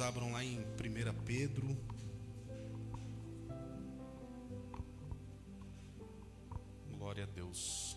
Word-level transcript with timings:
abram 0.00 0.32
lá 0.32 0.44
em 0.44 0.58
1 0.60 0.64
Pedro. 1.24 1.76
Glória 6.96 7.24
a 7.24 7.26
Deus. 7.26 7.96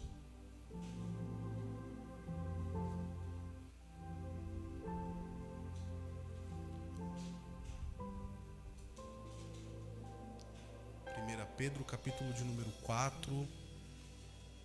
Primeira 11.13 11.45
Pedro, 11.57 11.83
capítulo 11.83 12.33
de 12.33 12.43
número 12.43 12.71
4, 12.83 13.47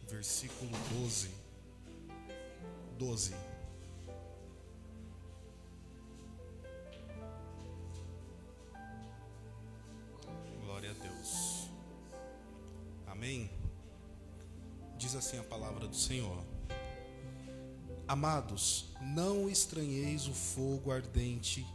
versículo 0.09 0.71
12. 0.91 1.31
12. 2.99 3.56
Assim 15.27 15.39
a 15.39 15.43
palavra 15.43 15.89
do 15.89 15.97
Senhor. 15.97 16.39
Amados, 18.07 18.93
não 19.01 19.51
estranheis 19.51 20.29
o 20.29 20.33
fogo 20.33 20.93
ardente 20.93 21.67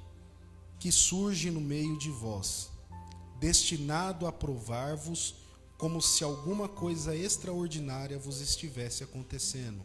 que 0.80 0.90
surge 0.90 1.52
no 1.52 1.60
meio 1.60 1.98
de 1.98 2.10
vós, 2.10 2.70
destinado 3.42 4.26
a 4.26 4.32
provar-vos 4.32 5.36
como 5.78 6.02
se 6.02 6.24
alguma 6.24 6.70
coisa 6.70 7.14
extraordinária 7.14 8.18
vos 8.18 8.40
estivesse 8.40 9.04
acontecendo. 9.04 9.84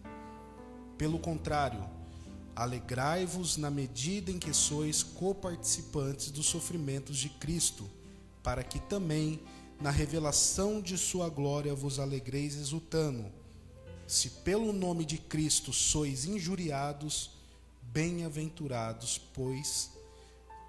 Pelo 0.96 1.18
contrário, 1.18 1.84
alegrai-vos 2.54 3.56
na 3.56 3.68
medida 3.70 4.30
em 4.30 4.38
que 4.38 4.54
sois 4.54 5.02
coparticipantes 5.02 6.30
dos 6.30 6.46
sofrimentos 6.46 7.18
de 7.18 7.30
Cristo, 7.30 7.90
para 8.45 8.62
que 8.62 8.78
também 8.78 9.40
na 9.80 9.90
revelação 9.90 10.80
de 10.80 10.96
sua 10.96 11.28
glória 11.28 11.74
vos 11.74 11.98
alegreis 11.98 12.54
exultando. 12.54 13.24
Se 14.07 14.30
pelo 14.30 14.73
nome 14.73 15.04
de 15.04 15.18
Cristo 15.18 15.73
sois 15.73 16.24
injuriados, 16.24 17.30
bem-aventurados, 17.82 19.18
pois 19.35 19.90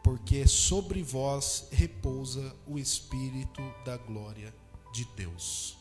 porque 0.03 0.47
sobre 0.47 1.03
vós 1.03 1.67
repousa 1.69 2.55
o 2.65 2.79
espírito 2.79 3.61
da 3.83 3.97
glória 3.97 4.55
de 4.93 5.03
Deus. 5.17 5.77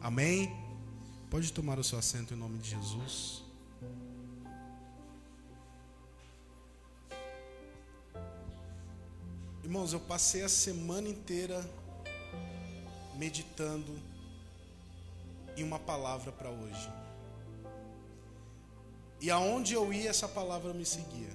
Amém. 0.00 0.56
Pode 1.28 1.52
tomar 1.52 1.76
o 1.78 1.84
seu 1.84 1.98
assento 1.98 2.32
em 2.32 2.36
nome 2.36 2.58
de 2.58 2.70
Jesus. 2.70 3.42
Irmãos, 9.64 9.92
eu 9.92 9.98
passei 9.98 10.42
a 10.44 10.48
semana 10.48 11.08
inteira 11.08 11.68
meditando 13.18 13.92
em 15.56 15.62
uma 15.62 15.78
palavra 15.78 16.30
para 16.30 16.50
hoje. 16.50 16.90
E 19.20 19.30
aonde 19.30 19.74
eu 19.74 19.92
ia, 19.92 20.10
essa 20.10 20.28
palavra 20.28 20.74
me 20.74 20.84
seguia. 20.84 21.34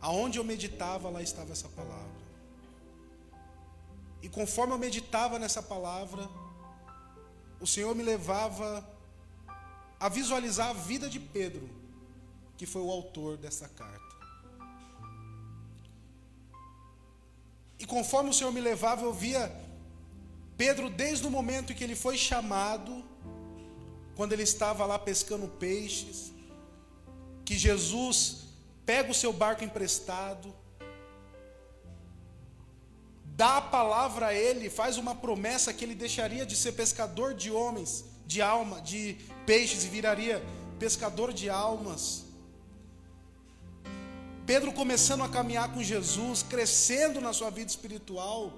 Aonde 0.00 0.38
eu 0.38 0.44
meditava, 0.44 1.08
lá 1.08 1.22
estava 1.22 1.52
essa 1.52 1.68
palavra. 1.68 2.18
E 4.20 4.28
conforme 4.28 4.72
eu 4.74 4.78
meditava 4.78 5.38
nessa 5.38 5.62
palavra, 5.62 6.28
o 7.60 7.66
Senhor 7.66 7.94
me 7.94 8.02
levava 8.02 8.84
a 10.00 10.08
visualizar 10.08 10.70
a 10.70 10.72
vida 10.72 11.08
de 11.08 11.20
Pedro, 11.20 11.68
que 12.56 12.66
foi 12.66 12.82
o 12.82 12.90
autor 12.90 13.36
dessa 13.36 13.68
carta. 13.68 14.08
E 17.78 17.86
conforme 17.86 18.30
o 18.30 18.34
Senhor 18.34 18.52
me 18.52 18.60
levava, 18.60 19.02
eu 19.02 19.12
via 19.12 19.67
Pedro, 20.58 20.90
desde 20.90 21.24
o 21.24 21.30
momento 21.30 21.72
que 21.72 21.84
ele 21.84 21.94
foi 21.94 22.18
chamado, 22.18 23.04
quando 24.16 24.32
ele 24.32 24.42
estava 24.42 24.84
lá 24.84 24.98
pescando 24.98 25.46
peixes, 25.46 26.32
que 27.44 27.56
Jesus 27.56 28.48
pega 28.84 29.12
o 29.12 29.14
seu 29.14 29.32
barco 29.32 29.62
emprestado, 29.62 30.52
dá 33.24 33.58
a 33.58 33.62
palavra 33.62 34.26
a 34.26 34.34
ele, 34.34 34.68
faz 34.68 34.96
uma 34.96 35.14
promessa 35.14 35.72
que 35.72 35.84
ele 35.84 35.94
deixaria 35.94 36.44
de 36.44 36.56
ser 36.56 36.72
pescador 36.72 37.34
de 37.34 37.52
homens, 37.52 38.04
de 38.26 38.42
alma, 38.42 38.80
de 38.80 39.16
peixes 39.46 39.84
e 39.84 39.88
viraria 39.88 40.42
pescador 40.80 41.32
de 41.32 41.48
almas. 41.48 42.24
Pedro 44.44 44.72
começando 44.72 45.22
a 45.22 45.28
caminhar 45.28 45.72
com 45.72 45.84
Jesus, 45.84 46.42
crescendo 46.42 47.20
na 47.20 47.32
sua 47.32 47.50
vida 47.50 47.70
espiritual, 47.70 48.52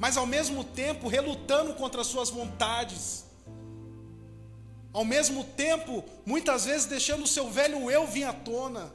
mas 0.00 0.16
ao 0.16 0.24
mesmo 0.24 0.64
tempo 0.64 1.08
relutando 1.08 1.74
contra 1.74 2.00
as 2.00 2.06
suas 2.06 2.30
vontades. 2.30 3.26
Ao 4.94 5.04
mesmo 5.04 5.44
tempo, 5.44 6.02
muitas 6.24 6.64
vezes 6.64 6.86
deixando 6.86 7.24
o 7.24 7.26
seu 7.26 7.50
velho 7.50 7.90
eu 7.90 8.06
vir 8.06 8.24
à 8.24 8.32
tona. 8.32 8.90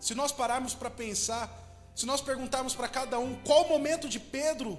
Se 0.00 0.16
nós 0.16 0.32
pararmos 0.32 0.74
para 0.74 0.90
pensar, 0.90 1.48
se 1.94 2.04
nós 2.04 2.20
perguntarmos 2.20 2.74
para 2.74 2.88
cada 2.88 3.20
um 3.20 3.36
qual 3.42 3.66
o 3.66 3.68
momento 3.68 4.08
de 4.08 4.18
Pedro 4.18 4.76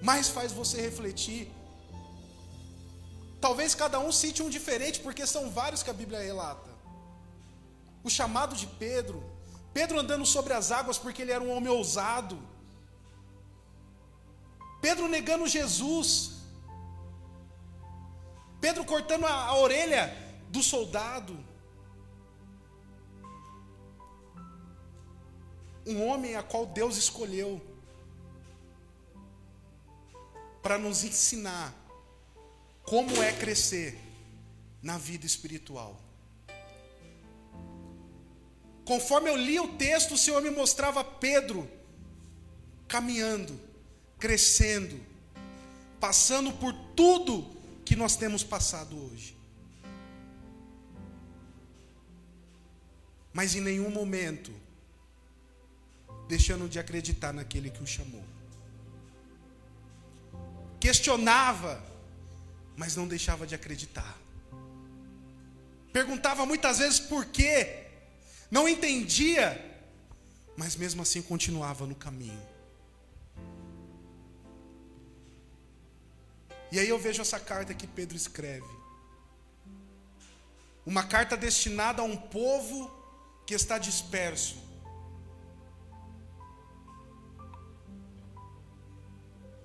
mais 0.00 0.30
faz 0.30 0.50
você 0.50 0.80
refletir, 0.80 1.52
talvez 3.38 3.74
cada 3.74 4.00
um 4.00 4.10
cite 4.10 4.42
um 4.42 4.48
diferente, 4.48 5.00
porque 5.00 5.26
são 5.26 5.50
vários 5.50 5.82
que 5.82 5.90
a 5.90 5.94
Bíblia 6.02 6.20
relata. 6.20 6.70
O 8.02 8.08
chamado 8.08 8.56
de 8.56 8.66
Pedro, 8.66 9.33
Pedro 9.74 9.98
andando 9.98 10.24
sobre 10.24 10.52
as 10.52 10.70
águas 10.70 10.96
porque 10.96 11.22
ele 11.22 11.32
era 11.32 11.42
um 11.42 11.50
homem 11.50 11.68
ousado. 11.68 12.38
Pedro 14.80 15.08
negando 15.08 15.48
Jesus. 15.48 16.36
Pedro 18.60 18.84
cortando 18.84 19.26
a, 19.26 19.32
a 19.32 19.56
orelha 19.56 20.16
do 20.48 20.62
soldado. 20.62 21.36
Um 25.84 26.06
homem 26.06 26.36
a 26.36 26.42
qual 26.42 26.64
Deus 26.64 26.96
escolheu 26.96 27.60
para 30.62 30.78
nos 30.78 31.02
ensinar 31.04 31.74
como 32.84 33.22
é 33.22 33.32
crescer 33.32 34.00
na 34.80 34.96
vida 34.96 35.26
espiritual. 35.26 36.03
Conforme 38.84 39.30
eu 39.30 39.36
li 39.36 39.58
o 39.58 39.68
texto, 39.68 40.14
o 40.14 40.18
Senhor 40.18 40.42
me 40.42 40.50
mostrava 40.50 41.02
Pedro 41.02 41.68
caminhando, 42.86 43.58
crescendo, 44.18 45.00
passando 45.98 46.52
por 46.52 46.72
tudo 46.94 47.50
que 47.84 47.96
nós 47.96 48.16
temos 48.16 48.44
passado 48.44 48.96
hoje. 48.96 49.36
Mas 53.32 53.54
em 53.54 53.60
nenhum 53.60 53.90
momento 53.90 54.52
deixando 56.28 56.68
de 56.68 56.78
acreditar 56.78 57.32
naquele 57.32 57.70
que 57.70 57.82
o 57.82 57.86
chamou. 57.86 58.24
Questionava, 60.80 61.82
mas 62.76 62.96
não 62.96 63.06
deixava 63.06 63.46
de 63.46 63.54
acreditar. 63.54 64.16
Perguntava 65.92 66.44
muitas 66.44 66.78
vezes 66.78 66.98
por 66.98 67.24
quê, 67.26 67.83
não 68.54 68.68
entendia, 68.68 69.46
mas 70.56 70.76
mesmo 70.82 71.02
assim 71.02 71.20
continuava 71.30 71.86
no 71.90 71.96
caminho. 72.04 72.46
E 76.70 76.78
aí 76.78 76.88
eu 76.88 76.98
vejo 77.06 77.20
essa 77.20 77.40
carta 77.50 77.74
que 77.74 77.88
Pedro 77.98 78.16
escreve. 78.16 78.74
Uma 80.86 81.02
carta 81.14 81.36
destinada 81.36 82.00
a 82.02 82.04
um 82.04 82.16
povo 82.16 82.78
que 83.44 83.54
está 83.54 83.76
disperso. 83.76 84.56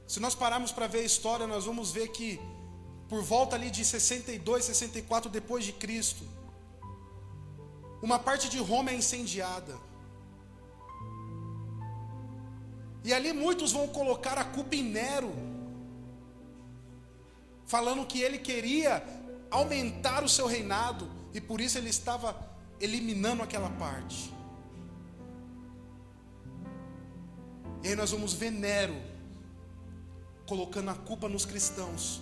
Se 0.08 0.19
nós 0.19 0.34
pararmos 0.34 0.72
para 0.72 0.88
ver 0.88 1.02
a 1.02 1.10
história, 1.14 1.46
nós 1.46 1.66
vamos 1.66 1.92
ver 1.92 2.08
que 2.08 2.40
por 3.08 3.22
volta 3.22 3.56
ali 3.56 3.69
de 3.69 3.86
62, 3.86 4.66
64 4.66 5.30
depois 5.30 5.64
de 5.64 5.74
Cristo, 5.74 6.39
uma 8.01 8.18
parte 8.18 8.50
de 8.50 8.60
Roma 8.60 8.92
é 8.92 8.96
incendiada. 8.96 9.78
E 13.04 13.13
ali 13.13 13.31
muitos 13.34 13.72
vão 13.72 13.88
colocar 13.88 14.38
a 14.38 14.44
culpa 14.44 14.75
em 14.75 14.84
Nero, 14.84 15.34
falando 17.66 18.06
que 18.06 18.22
ele 18.22 18.38
queria 18.38 19.04
aumentar 19.50 20.24
o 20.24 20.30
seu 20.30 20.48
reinado 20.48 21.10
e 21.34 21.40
por 21.40 21.62
isso 21.62 21.78
ele 21.78 21.90
estava 21.90 22.36
eliminando 22.80 23.44
aquela 23.44 23.69
parte. 23.69 24.34
E 27.84 27.88
aí 27.88 27.95
nós 27.95 28.12
vamos 28.12 28.34
ver 28.34 28.52
Nero 28.52 28.95
colocando 30.45 30.90
a 30.90 30.95
culpa 30.95 31.30
nos 31.30 31.45
cristãos, 31.45 32.22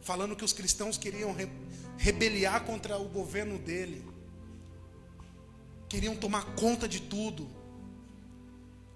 falando 0.00 0.36
que 0.36 0.44
os 0.44 0.52
cristãos 0.52 0.96
queriam 0.96 1.32
rebeliar 1.96 2.64
contra 2.64 2.98
o 2.98 3.08
governo 3.08 3.58
dele, 3.58 4.04
queriam 5.88 6.16
tomar 6.16 6.54
conta 6.54 6.88
de 6.88 7.00
tudo. 7.00 7.48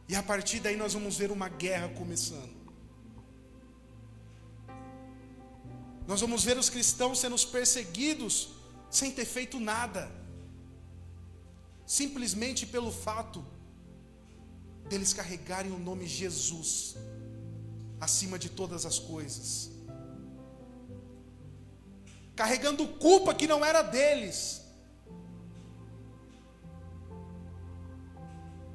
E 0.08 0.16
a 0.16 0.22
partir 0.22 0.60
daí 0.60 0.76
nós 0.76 0.94
vamos 0.94 1.16
ver 1.16 1.30
uma 1.30 1.48
guerra 1.48 1.88
começando. 1.90 2.56
Nós 6.06 6.20
vamos 6.22 6.42
ver 6.42 6.56
os 6.56 6.70
cristãos 6.70 7.20
sendo 7.20 7.36
perseguidos 7.48 8.50
sem 8.90 9.10
ter 9.10 9.26
feito 9.26 9.60
nada, 9.60 10.10
simplesmente 11.86 12.66
pelo 12.66 12.90
fato 12.90 13.44
deles 14.88 15.12
carregarem 15.12 15.70
o 15.70 15.78
nome 15.78 16.06
Jesus 16.06 16.96
acima 18.00 18.38
de 18.38 18.48
todas 18.48 18.86
as 18.86 18.98
coisas, 18.98 19.70
carregando 22.38 22.86
culpa 22.86 23.34
que 23.34 23.48
não 23.48 23.64
era 23.64 23.82
deles, 23.82 24.62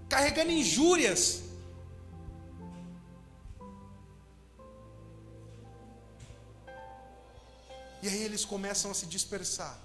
carregando 0.10 0.52
injúrias. 0.52 1.44
E 8.02 8.10
aí 8.10 8.22
eles 8.22 8.44
começam 8.44 8.92
a 8.92 8.94
se 8.94 9.06
dispersar. 9.06 9.80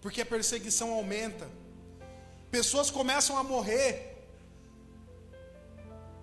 Porque 0.00 0.20
a 0.20 0.26
perseguição 0.34 0.92
aumenta. 0.92 1.48
Pessoas 2.52 2.88
começam 2.88 3.36
a 3.36 3.42
morrer. 3.42 3.90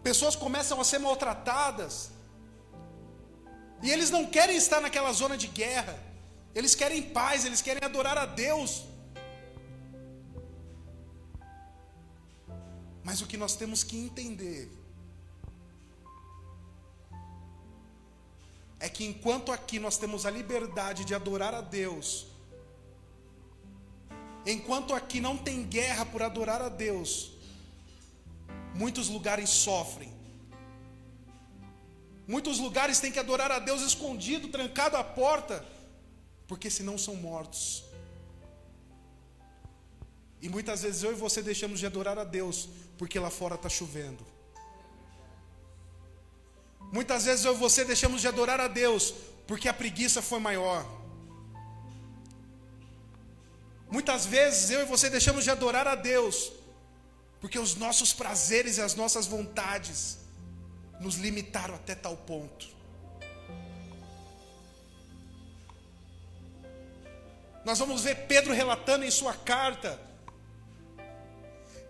Pessoas 0.01 0.33
começam 0.33 0.79
a 0.79 0.85
ser 0.85 0.99
maltratadas. 0.99 2.09
E 3.83 3.91
eles 3.91 4.09
não 4.09 4.25
querem 4.25 4.55
estar 4.55 4.79
naquela 4.79 5.11
zona 5.11 5.37
de 5.37 5.47
guerra. 5.47 5.99
Eles 6.55 6.73
querem 6.73 7.01
paz, 7.01 7.43
eles 7.43 7.61
querem 7.61 7.83
adorar 7.83 8.17
a 8.17 8.25
Deus. 8.25 8.85
Mas 13.03 13.21
o 13.21 13.27
que 13.27 13.35
nós 13.35 13.57
temos 13.57 13.83
que 13.83 13.97
entender 13.97 14.71
é 18.79 18.87
que 18.87 19.03
enquanto 19.03 19.51
aqui 19.51 19.79
nós 19.79 19.97
temos 19.97 20.25
a 20.25 20.31
liberdade 20.31 21.03
de 21.03 21.13
adorar 21.13 21.53
a 21.53 21.59
Deus, 21.59 22.27
enquanto 24.45 24.93
aqui 24.93 25.19
não 25.19 25.37
tem 25.37 25.63
guerra 25.63 26.05
por 26.05 26.23
adorar 26.23 26.61
a 26.61 26.69
Deus, 26.69 27.33
muitos 28.73 29.09
lugares 29.09 29.49
sofrem. 29.49 30.22
Muitos 32.27 32.57
lugares 32.59 32.99
têm 32.99 33.11
que 33.11 33.19
adorar 33.19 33.51
a 33.51 33.59
Deus 33.59 33.81
escondido, 33.81 34.47
trancado 34.47 34.95
a 34.95 35.03
porta, 35.03 35.65
porque 36.47 36.69
senão 36.69 36.97
são 36.97 37.15
mortos. 37.15 37.83
E 40.41 40.49
muitas 40.49 40.81
vezes 40.83 41.03
eu 41.03 41.11
e 41.11 41.15
você 41.15 41.41
deixamos 41.41 41.79
de 41.79 41.85
adorar 41.85 42.17
a 42.17 42.23
Deus 42.23 42.69
porque 42.97 43.19
lá 43.19 43.29
fora 43.29 43.55
está 43.55 43.69
chovendo. 43.69 44.25
Muitas 46.91 47.25
vezes 47.25 47.45
eu 47.45 47.53
e 47.53 47.57
você 47.57 47.83
deixamos 47.83 48.21
de 48.21 48.27
adorar 48.27 48.59
a 48.59 48.67
Deus 48.67 49.13
porque 49.47 49.67
a 49.67 49.73
preguiça 49.73 50.21
foi 50.21 50.39
maior. 50.39 50.85
Muitas 53.89 54.25
vezes 54.25 54.69
eu 54.69 54.81
e 54.81 54.85
você 54.85 55.09
deixamos 55.09 55.43
de 55.43 55.51
adorar 55.51 55.87
a 55.87 55.95
Deus 55.95 56.51
porque 57.41 57.59
os 57.59 57.75
nossos 57.75 58.13
prazeres 58.13 58.77
e 58.77 58.81
as 58.81 58.95
nossas 58.95 59.25
vontades 59.25 60.22
nos 60.99 61.15
limitaram 61.15 61.75
até 61.75 61.95
tal 61.95 62.15
ponto. 62.15 62.67
Nós 67.65 67.79
vamos 67.79 68.03
ver 68.03 68.27
Pedro 68.27 68.53
relatando 68.53 69.05
em 69.05 69.11
sua 69.11 69.33
carta 69.33 69.99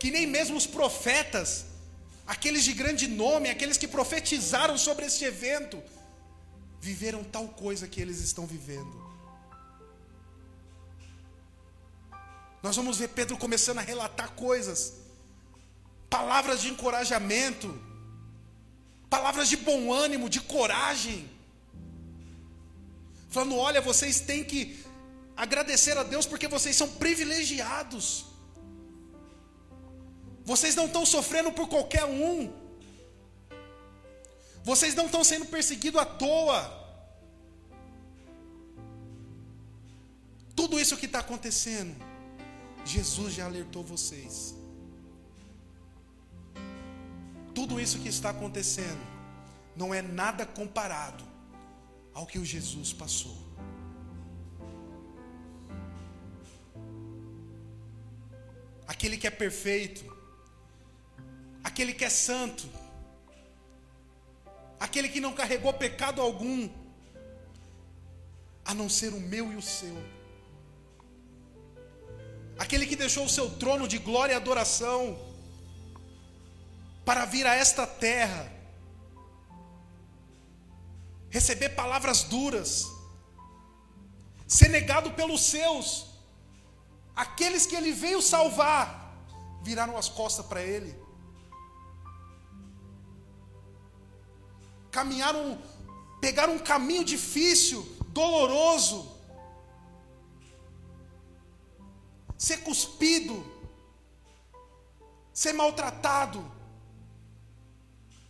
que 0.03 0.11
nem 0.11 0.27
mesmo 0.27 0.57
os 0.57 0.67
profetas, 0.67 1.65
aqueles 2.27 2.65
de 2.65 2.73
grande 2.73 3.07
nome, 3.07 3.49
aqueles 3.49 3.77
que 3.77 3.87
profetizaram 3.87 4.77
sobre 4.77 5.05
este 5.05 5.23
evento, 5.23 5.81
viveram 6.81 7.23
tal 7.23 7.47
coisa 7.47 7.87
que 7.87 8.01
eles 8.01 8.19
estão 8.19 8.45
vivendo. 8.45 9.01
Nós 12.61 12.75
vamos 12.75 12.97
ver 12.97 13.07
Pedro 13.09 13.37
começando 13.37 13.77
a 13.77 13.81
relatar 13.81 14.31
coisas, 14.31 14.95
palavras 16.09 16.61
de 16.61 16.67
encorajamento, 16.67 17.73
palavras 19.13 19.47
de 19.53 19.57
bom 19.69 19.81
ânimo, 19.93 20.27
de 20.35 20.41
coragem, 20.41 21.19
falando: 23.29 23.57
olha, 23.69 23.79
vocês 23.89 24.19
têm 24.29 24.43
que 24.51 24.61
agradecer 25.45 25.95
a 25.97 26.03
Deus 26.13 26.25
porque 26.31 26.47
vocês 26.55 26.75
são 26.81 26.89
privilegiados. 27.03 28.05
Vocês 30.51 30.75
não 30.79 30.87
estão 30.87 31.05
sofrendo 31.05 31.51
por 31.57 31.67
qualquer 31.73 32.05
um. 32.05 32.51
Vocês 34.63 34.95
não 34.99 35.05
estão 35.05 35.23
sendo 35.31 35.45
perseguidos 35.45 36.01
à 36.01 36.05
toa. 36.05 36.59
Tudo 40.55 40.79
isso 40.79 40.97
que 40.97 41.07
está 41.11 41.19
acontecendo, 41.19 41.95
Jesus 42.83 43.33
já 43.35 43.45
alertou 43.45 43.83
vocês. 43.83 44.35
Tudo 47.63 47.79
isso 47.79 47.99
que 47.99 48.09
está 48.09 48.31
acontecendo 48.31 49.01
não 49.73 49.93
é 49.93 50.01
nada 50.01 50.45
comparado 50.45 51.23
ao 52.13 52.25
que 52.25 52.37
o 52.37 52.43
Jesus 52.43 52.91
passou. 52.91 53.37
Aquele 58.85 59.15
que 59.15 59.25
é 59.25 59.31
perfeito, 59.31 60.03
aquele 61.63 61.93
que 61.93 62.03
é 62.03 62.09
santo, 62.09 62.67
aquele 64.77 65.07
que 65.07 65.21
não 65.21 65.31
carregou 65.31 65.71
pecado 65.71 66.19
algum, 66.19 66.69
a 68.65 68.73
não 68.73 68.89
ser 68.89 69.13
o 69.13 69.21
meu 69.21 69.53
e 69.53 69.55
o 69.55 69.61
seu, 69.61 69.97
aquele 72.59 72.85
que 72.85 72.97
deixou 72.97 73.23
o 73.23 73.29
seu 73.29 73.49
trono 73.51 73.87
de 73.87 73.99
glória 73.99 74.33
e 74.33 74.35
adoração 74.35 75.31
para 77.05 77.25
vir 77.25 77.45
a 77.45 77.55
esta 77.55 77.85
terra, 77.85 78.51
receber 81.29 81.69
palavras 81.69 82.23
duras, 82.23 82.87
ser 84.47 84.69
negado 84.69 85.11
pelos 85.11 85.41
seus, 85.41 86.07
aqueles 87.15 87.65
que 87.65 87.75
ele 87.75 87.91
veio 87.91 88.21
salvar, 88.21 89.15
viraram 89.63 89.97
as 89.97 90.09
costas 90.09 90.45
para 90.45 90.61
ele. 90.61 91.03
caminharam, 94.93 95.59
pegaram 96.21 96.53
um 96.53 96.59
caminho 96.59 97.03
difícil, 97.03 97.81
doloroso, 98.09 99.11
ser 102.37 102.57
cuspido, 102.57 103.43
ser 105.33 105.53
maltratado, 105.53 106.39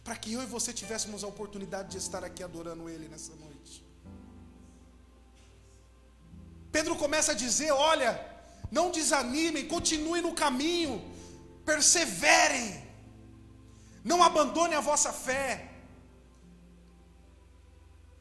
para 0.04 0.16
que 0.18 0.34
eu 0.34 0.44
e 0.44 0.46
você 0.46 0.74
tivéssemos 0.74 1.24
a 1.24 1.28
oportunidade 1.28 1.90
de 1.92 1.98
estar 1.98 2.24
aqui 2.24 2.44
adorando 2.44 2.90
Ele 2.90 3.08
nessa 3.08 3.34
noite. 3.36 3.76
Pedro 6.72 6.96
começa 6.96 7.32
a 7.32 7.36
dizer: 7.36 7.72
olha, 7.72 8.12
não 8.72 8.92
desanimem, 8.92 9.68
continuem 9.68 10.22
no 10.22 10.34
caminho, 10.34 10.94
perseverem, 11.66 12.84
não 14.04 14.22
abandonem 14.30 14.78
a 14.78 14.82
vossa 14.82 15.14
fé. 15.14 15.70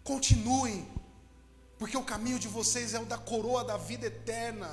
Continuem, 0.05 0.87
porque 1.79 1.97
o 1.97 2.05
caminho 2.13 2.39
de 2.39 2.49
vocês 2.49 2.93
é 2.93 3.01
o 3.01 3.07
da 3.13 3.19
coroa 3.19 3.65
da 3.65 3.77
vida 3.77 4.07
eterna. 4.07 4.71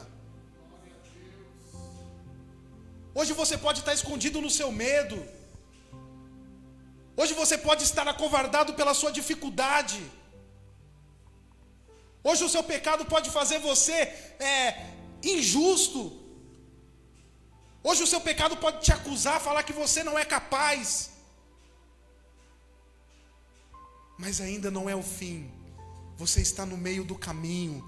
Hoje 3.13 3.33
você 3.33 3.57
pode 3.57 3.79
estar 3.79 3.93
escondido 3.93 4.39
no 4.41 4.49
seu 4.49 4.71
medo. 4.71 5.17
Hoje 7.19 7.33
você 7.41 7.57
pode 7.67 7.83
estar 7.89 8.07
acovardado 8.13 8.73
pela 8.79 8.93
sua 9.01 9.11
dificuldade. 9.19 9.99
Hoje 12.29 12.43
o 12.47 12.53
seu 12.55 12.63
pecado 12.73 13.03
pode 13.13 13.29
fazer 13.37 13.59
você 13.71 13.97
é, 14.53 14.57
injusto. 15.35 16.01
Hoje 17.87 18.03
o 18.03 18.11
seu 18.13 18.21
pecado 18.29 18.55
pode 18.65 18.79
te 18.85 18.91
acusar, 18.97 19.39
falar 19.47 19.63
que 19.63 19.79
você 19.83 20.01
não 20.09 20.17
é 20.23 20.25
capaz. 20.35 20.85
mas 24.19 24.41
ainda 24.41 24.69
não 24.69 24.89
é 24.89 24.95
o 24.95 25.01
fim. 25.01 25.49
Você 26.17 26.41
está 26.41 26.65
no 26.65 26.75
meio 26.75 27.05
do 27.05 27.15
caminho. 27.15 27.87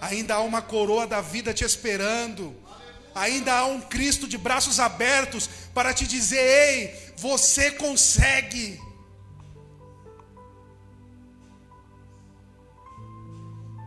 Ainda 0.00 0.36
há 0.36 0.40
uma 0.40 0.62
coroa 0.62 1.04
da 1.04 1.20
vida 1.20 1.52
te 1.52 1.64
esperando. 1.64 2.54
Ainda 3.18 3.52
há 3.52 3.66
um 3.66 3.80
Cristo 3.80 4.28
de 4.28 4.38
braços 4.38 4.78
abertos 4.78 5.48
para 5.74 5.92
te 5.92 6.06
dizer: 6.06 6.38
ei, 6.38 7.12
você 7.16 7.72
consegue. 7.72 8.80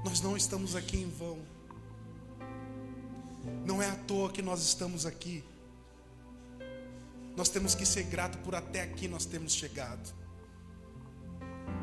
Nós 0.04 0.20
não 0.20 0.36
estamos 0.36 0.76
aqui 0.76 0.98
em 0.98 1.10
vão. 1.10 1.40
Não 3.66 3.82
é 3.82 3.88
à 3.90 3.96
toa 3.96 4.32
que 4.32 4.42
nós 4.42 4.62
estamos 4.62 5.06
aqui. 5.06 5.44
Nós 7.36 7.48
temos 7.48 7.74
que 7.74 7.86
ser 7.86 8.04
grato 8.04 8.38
por 8.40 8.54
até 8.54 8.82
aqui 8.82 9.08
nós 9.08 9.26
temos 9.26 9.54
chegado. 9.54 10.14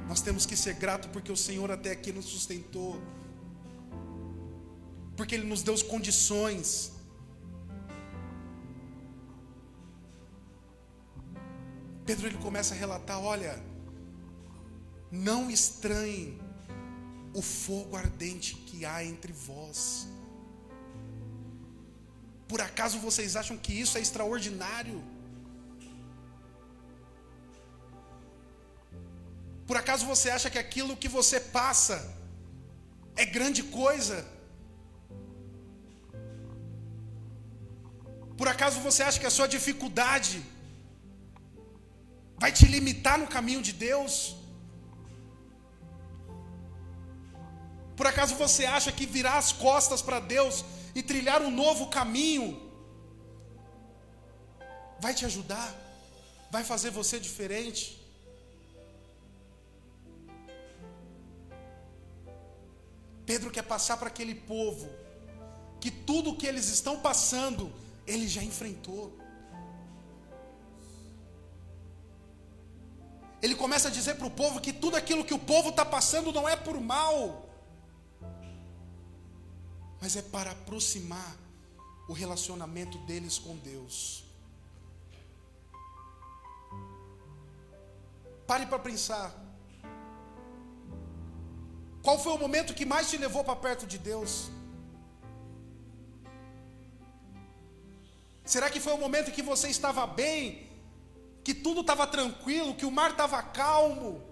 Nós 0.07 0.21
temos 0.21 0.45
que 0.45 0.57
ser 0.57 0.75
grato 0.75 1.09
porque 1.09 1.33
o 1.33 1.37
Senhor 1.37 1.71
até 1.71 1.93
aqui 1.93 2.13
nos 2.13 2.27
sustentou. 2.27 3.01
Porque 5.17 5.35
Ele 5.35 5.47
nos 5.47 5.63
deu 5.63 5.73
as 5.73 5.83
condições. 5.83 6.98
Pedro 12.09 12.27
ele 12.29 12.39
começa 12.39 12.73
a 12.75 12.79
relatar: 12.83 13.19
olha, 13.21 13.55
não 15.27 15.41
estranhem 15.57 16.41
o 17.41 17.43
fogo 17.43 17.97
ardente 18.03 18.55
que 18.69 18.79
há 18.87 19.05
entre 19.05 19.33
vós. 19.49 19.81
Por 22.51 22.63
acaso 22.69 22.99
vocês 23.07 23.37
acham 23.41 23.59
que 23.65 23.75
isso 23.83 23.99
é 23.99 24.01
extraordinário? 24.07 24.99
Por 29.67 29.77
acaso 29.77 30.07
você 30.13 30.31
acha 30.31 30.49
que 30.49 30.61
aquilo 30.67 31.01
que 31.03 31.11
você 31.19 31.39
passa 31.61 31.97
é 33.23 33.27
grande 33.39 33.63
coisa? 33.83 34.19
Por 38.39 38.49
acaso 38.49 38.81
você 38.81 39.03
acha 39.03 39.21
que 39.21 39.27
a 39.27 39.37
sua 39.39 39.47
dificuldade 39.57 40.39
vai 42.39 42.51
te 42.53 42.67
limitar 42.67 43.19
no 43.19 43.27
caminho 43.27 43.63
de 43.63 43.73
Deus? 43.73 44.37
Por 47.97 48.07
acaso 48.07 48.35
você 48.37 48.65
acha 48.65 48.93
que 48.93 49.07
virar 49.07 49.39
as 49.39 49.51
costas 49.53 50.01
para 50.01 50.21
Deus 50.21 50.65
e 50.95 51.03
trilhar 51.03 51.43
um 51.43 51.51
novo 51.51 51.89
caminho 51.89 52.49
vai 55.01 55.13
te 55.15 55.25
ajudar? 55.25 55.69
Vai 56.51 56.65
fazer 56.65 56.91
você 56.91 57.19
diferente? 57.19 57.99
Pedro 63.27 63.51
quer 63.51 63.63
passar 63.63 63.97
para 63.99 64.09
aquele 64.09 64.35
povo 64.35 64.89
que 65.81 65.91
tudo 65.91 66.31
o 66.31 66.37
que 66.37 66.47
eles 66.47 66.69
estão 66.69 66.99
passando, 66.99 67.71
ele 68.07 68.27
já 68.27 68.43
enfrentou. 68.43 69.17
Ele 73.41 73.55
começa 73.55 73.89
a 73.89 73.91
dizer 73.91 74.15
para 74.15 74.27
o 74.27 74.31
povo 74.31 74.61
que 74.61 74.73
tudo 74.73 74.97
aquilo 74.97 75.25
que 75.25 75.35
o 75.35 75.39
povo 75.39 75.69
está 75.71 75.85
passando 75.85 76.33
não 76.33 76.49
é 76.49 76.57
por 76.57 76.81
mal, 76.81 77.49
mas 80.01 80.17
é 80.17 80.23
para 80.23 80.51
aproximar 80.51 81.37
o 82.09 82.13
relacionamento 82.13 82.99
deles 82.99 83.39
com 83.39 83.57
Deus. 83.57 84.25
Pare 88.47 88.67
para 88.67 88.79
pensar. 88.79 89.35
Qual 92.03 92.19
foi 92.19 92.33
o 92.33 92.39
momento 92.39 92.75
que 92.75 92.87
mais 92.87 93.11
te 93.11 93.19
levou 93.19 93.45
para 93.45 93.57
perto 93.57 93.87
de 93.87 93.99
Deus? 93.99 94.51
Será 98.45 98.71
que 98.71 98.81
foi 98.81 98.95
o 98.95 98.99
momento 98.99 99.31
que 99.31 99.43
você 99.43 99.69
estava 99.69 100.07
bem, 100.07 100.68
que 101.49 101.55
tudo 101.55 101.81
estava 101.81 102.07
tranquilo, 102.07 102.75
que 102.75 102.85
o 102.85 102.91
mar 102.91 103.13
estava 103.13 103.43
calmo? 103.43 104.23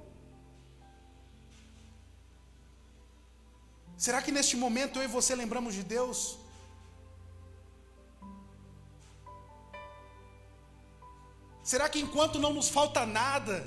Será 3.97 4.21
que 4.21 4.31
neste 4.31 4.55
momento 4.55 4.99
eu 4.99 5.05
e 5.05 5.07
você 5.07 5.35
lembramos 5.35 5.73
de 5.73 5.83
Deus? 5.83 6.37
Será 11.65 11.89
que 11.89 11.99
enquanto 11.99 12.39
não 12.39 12.53
nos 12.53 12.69
falta 12.69 13.07
nada, 13.07 13.67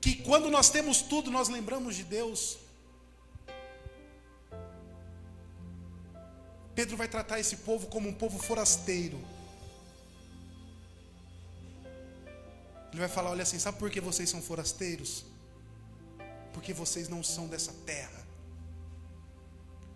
que 0.00 0.14
quando 0.22 0.48
nós 0.48 0.70
temos 0.70 1.02
tudo 1.02 1.30
nós 1.30 1.50
lembramos 1.50 1.94
de 1.94 2.04
Deus? 2.04 2.56
Pedro 6.74 6.96
vai 6.96 7.06
tratar 7.06 7.38
esse 7.38 7.58
povo 7.58 7.86
como 7.88 8.08
um 8.08 8.14
povo 8.14 8.38
forasteiro. 8.38 9.35
Ele 12.96 13.04
vai 13.06 13.08
falar: 13.16 13.30
olha 13.30 13.44
assim, 13.44 13.58
sabe 13.58 13.78
por 13.78 13.90
que 13.90 14.00
vocês 14.00 14.28
são 14.28 14.42
forasteiros? 14.42 15.24
porque 16.56 16.72
vocês 16.72 17.06
não 17.14 17.22
são 17.22 17.46
dessa 17.52 17.72
terra. 17.90 18.20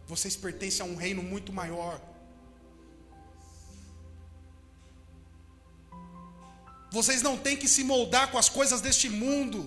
Vocês 0.06 0.34
pertencem 0.44 0.82
a 0.84 0.88
um 0.88 0.94
reino 1.04 1.22
muito 1.22 1.50
maior. 1.60 1.94
Vocês 6.96 7.22
não 7.22 7.34
têm 7.46 7.56
que 7.62 7.66
se 7.74 7.82
moldar 7.92 8.30
com 8.30 8.36
as 8.42 8.50
coisas 8.58 8.82
deste 8.86 9.08
mundo. 9.08 9.58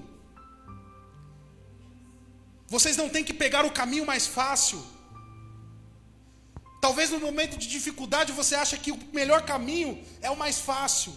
Vocês 2.76 2.96
não 3.02 3.10
têm 3.10 3.24
que 3.24 3.36
pegar 3.44 3.66
o 3.66 3.76
caminho 3.82 4.06
mais 4.06 4.28
fácil. 4.28 4.80
Talvez 6.80 7.10
no 7.10 7.20
momento 7.28 7.58
de 7.58 7.68
dificuldade 7.76 8.32
você 8.42 8.54
acha 8.64 8.78
que 8.78 8.92
o 8.92 9.00
melhor 9.12 9.42
caminho 9.54 9.92
é 10.22 10.30
o 10.30 10.38
mais 10.38 10.60
fácil. 10.60 11.14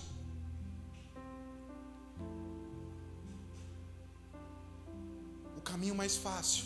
Caminho 5.77 5.95
mais 5.95 6.17
fácil, 6.17 6.65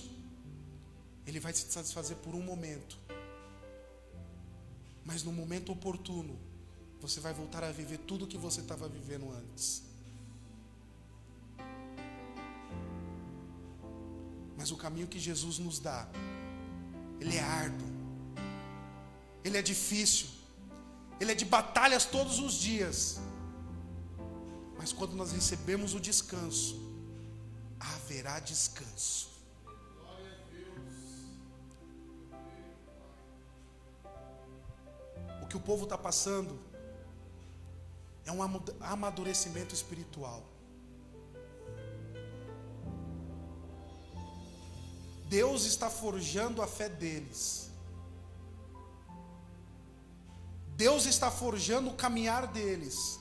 ele 1.27 1.41
vai 1.41 1.53
se 1.53 1.69
satisfazer 1.69 2.17
por 2.19 2.33
um 2.33 2.43
momento. 2.43 2.97
Mas 5.05 5.25
no 5.25 5.33
momento 5.33 5.73
oportuno, 5.73 6.39
você 7.01 7.19
vai 7.19 7.33
voltar 7.35 7.65
a 7.65 7.73
viver 7.73 7.99
tudo 7.99 8.25
que 8.25 8.39
você 8.39 8.61
estava 8.61 8.89
vivendo 8.89 9.29
antes. 9.33 9.83
Mas 14.57 14.71
o 14.71 14.77
caminho 14.77 15.09
que 15.09 15.19
Jesus 15.19 15.59
nos 15.59 15.81
dá, 15.81 16.09
ele 17.19 17.37
é 17.37 17.43
árduo, 17.43 17.89
ele 19.43 19.59
é 19.59 19.63
difícil, 19.63 20.29
ele 21.19 21.33
é 21.33 21.35
de 21.35 21.45
batalhas 21.45 22.05
todos 22.05 22.39
os 22.39 22.55
dias. 22.55 23.19
Mas 24.79 24.93
quando 24.93 25.15
nós 25.15 25.33
recebemos 25.33 25.95
o 25.95 26.01
descanso, 26.01 26.90
haverá 27.81 28.39
descanso. 28.39 29.31
O 35.43 35.47
que 35.47 35.57
o 35.57 35.61
povo 35.61 35.85
está 35.85 35.97
passando 35.99 36.59
é 38.27 38.31
um 38.31 38.41
amadurecimento 38.81 39.75
espiritual. 39.75 40.45
Deus 45.29 45.65
está 45.65 45.89
forjando 45.89 46.61
a 46.61 46.67
fé 46.67 46.89
deles. 46.89 47.71
Deus 50.77 51.07
está 51.07 51.31
forjando 51.31 51.91
o 51.91 51.95
caminhar 51.95 52.49
deles. 52.49 53.20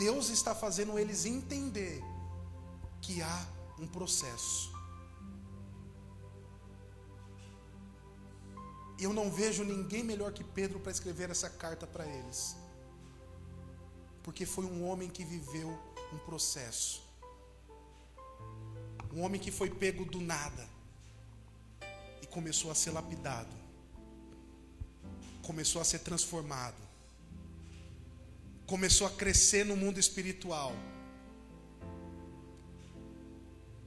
Deus 0.00 0.30
está 0.30 0.54
fazendo 0.54 0.98
eles 0.98 1.26
entender 1.26 2.02
que 3.02 3.20
há 3.20 3.46
um 3.78 3.86
processo. 3.86 4.72
Eu 8.98 9.12
não 9.12 9.30
vejo 9.30 9.62
ninguém 9.62 10.02
melhor 10.02 10.32
que 10.32 10.42
Pedro 10.42 10.80
para 10.80 10.90
escrever 10.90 11.28
essa 11.28 11.50
carta 11.50 11.86
para 11.86 12.06
eles. 12.06 12.56
Porque 14.22 14.46
foi 14.46 14.64
um 14.64 14.88
homem 14.88 15.10
que 15.10 15.22
viveu 15.22 15.70
um 16.14 16.18
processo. 16.18 17.02
Um 19.12 19.20
homem 19.22 19.38
que 19.38 19.50
foi 19.50 19.68
pego 19.68 20.06
do 20.06 20.20
nada 20.20 20.66
e 22.22 22.26
começou 22.26 22.70
a 22.70 22.74
ser 22.74 22.92
lapidado. 22.92 23.54
Começou 25.42 25.82
a 25.82 25.84
ser 25.84 25.98
transformado 25.98 26.89
começou 28.72 29.06
a 29.06 29.10
crescer 29.10 29.64
no 29.70 29.76
mundo 29.82 29.98
espiritual. 29.98 30.72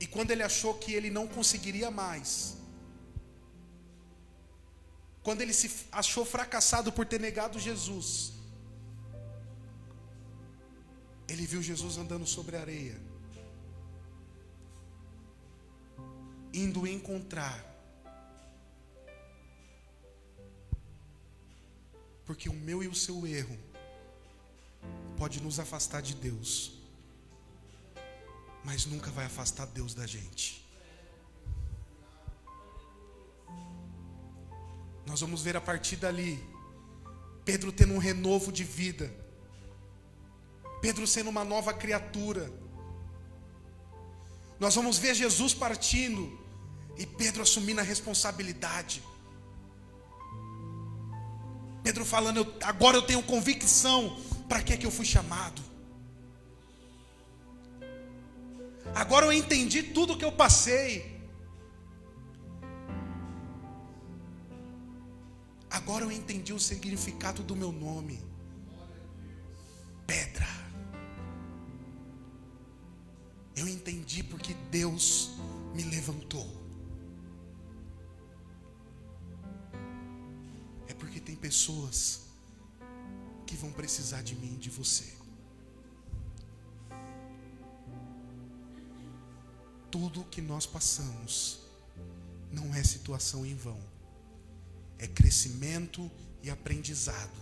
E 0.03 0.05
quando 0.05 0.31
ele 0.31 0.43
achou 0.43 0.73
que 0.81 0.91
ele 0.97 1.09
não 1.17 1.25
conseguiria 1.25 1.89
mais, 1.89 2.57
quando 5.25 5.39
ele 5.39 5.53
se 5.53 5.69
achou 5.89 6.25
fracassado 6.25 6.91
por 6.91 7.05
ter 7.05 7.19
negado 7.27 7.63
Jesus, 7.67 8.33
ele 11.29 11.45
viu 11.45 11.61
Jesus 11.71 11.97
andando 11.97 12.27
sobre 12.27 12.57
a 12.57 12.61
areia, 12.65 12.97
indo 16.53 16.85
encontrar, 16.85 17.57
porque 22.25 22.49
o 22.49 22.53
meu 22.53 22.83
e 22.83 22.89
o 22.89 22.99
seu 23.05 23.25
erro 23.25 23.72
pode 25.23 25.41
nos 25.41 25.57
afastar 25.57 26.01
de 26.01 26.15
Deus. 26.15 26.73
mas 28.65 28.85
nunca 28.85 29.09
vai 29.09 29.25
afastar 29.25 29.65
Deus 29.67 29.93
da 29.93 30.05
gente. 30.05 30.65
Nós 35.05 35.21
vamos 35.21 35.41
ver 35.41 35.55
a 35.55 35.61
partir 35.61 35.95
dali 35.95 36.45
Pedro 37.45 37.71
tendo 37.71 37.93
um 37.93 37.99
renovo 37.99 38.51
de 38.51 38.65
vida, 38.65 39.09
Pedro 40.81 41.07
sendo 41.07 41.29
uma 41.29 41.45
nova 41.45 41.73
criatura. 41.73 42.51
Nós 44.59 44.75
vamos 44.75 44.97
ver 44.97 45.15
Jesus 45.15 45.53
partindo 45.53 46.37
e 46.97 47.05
Pedro 47.05 47.43
assumindo 47.43 47.79
a 47.79 47.83
responsabilidade. 47.83 49.01
Pedro 51.81 52.03
falando, 52.03 52.37
eu, 52.41 52.57
agora 52.61 52.97
eu 52.97 53.03
tenho 53.03 53.23
convicção 53.23 54.17
para 54.53 54.61
que 54.61 54.77
que 54.77 54.85
eu 54.85 54.91
fui 54.91 55.03
chamado. 55.03 55.63
Agora 58.93 59.25
eu 59.25 59.33
entendi 59.33 59.81
tudo 59.81 60.15
que 60.15 60.23
eu 60.23 60.31
passei. 60.31 61.19
Agora 65.71 66.05
eu 66.05 66.11
entendi 66.11 66.53
o 66.53 66.59
significado 66.59 67.41
do 67.41 67.55
meu 67.55 67.71
nome. 67.71 68.21
Pedra. 70.05 70.47
Eu 73.55 73.67
entendi 73.67 74.21
porque 74.21 74.53
Deus 74.69 75.31
me 75.73 75.81
levantou. 75.81 76.47
É 80.87 80.93
porque 80.93 81.19
tem 81.19 81.35
pessoas 81.35 82.22
que 83.53 83.57
vão 83.57 83.71
precisar 83.71 84.23
de 84.23 84.35
mim 84.35 84.55
e 84.55 84.57
de 84.57 84.71
você. 84.71 85.13
Tudo 89.91 90.23
que 90.23 90.41
nós 90.41 90.65
passamos 90.65 91.59
não 92.51 92.73
é 92.73 92.83
situação 92.83 93.45
em 93.45 93.53
vão 93.53 93.79
é 94.97 95.07
crescimento 95.07 96.09
e 96.41 96.49
aprendizado. 96.49 97.41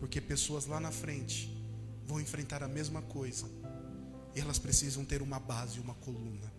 Porque 0.00 0.20
pessoas 0.20 0.66
lá 0.66 0.80
na 0.80 0.90
frente 0.90 1.54
vão 2.04 2.20
enfrentar 2.20 2.62
a 2.64 2.68
mesma 2.68 3.00
coisa. 3.02 3.46
E 4.34 4.40
elas 4.40 4.58
precisam 4.58 5.04
ter 5.04 5.22
uma 5.22 5.38
base 5.38 5.78
uma 5.78 5.94
coluna. 5.94 6.52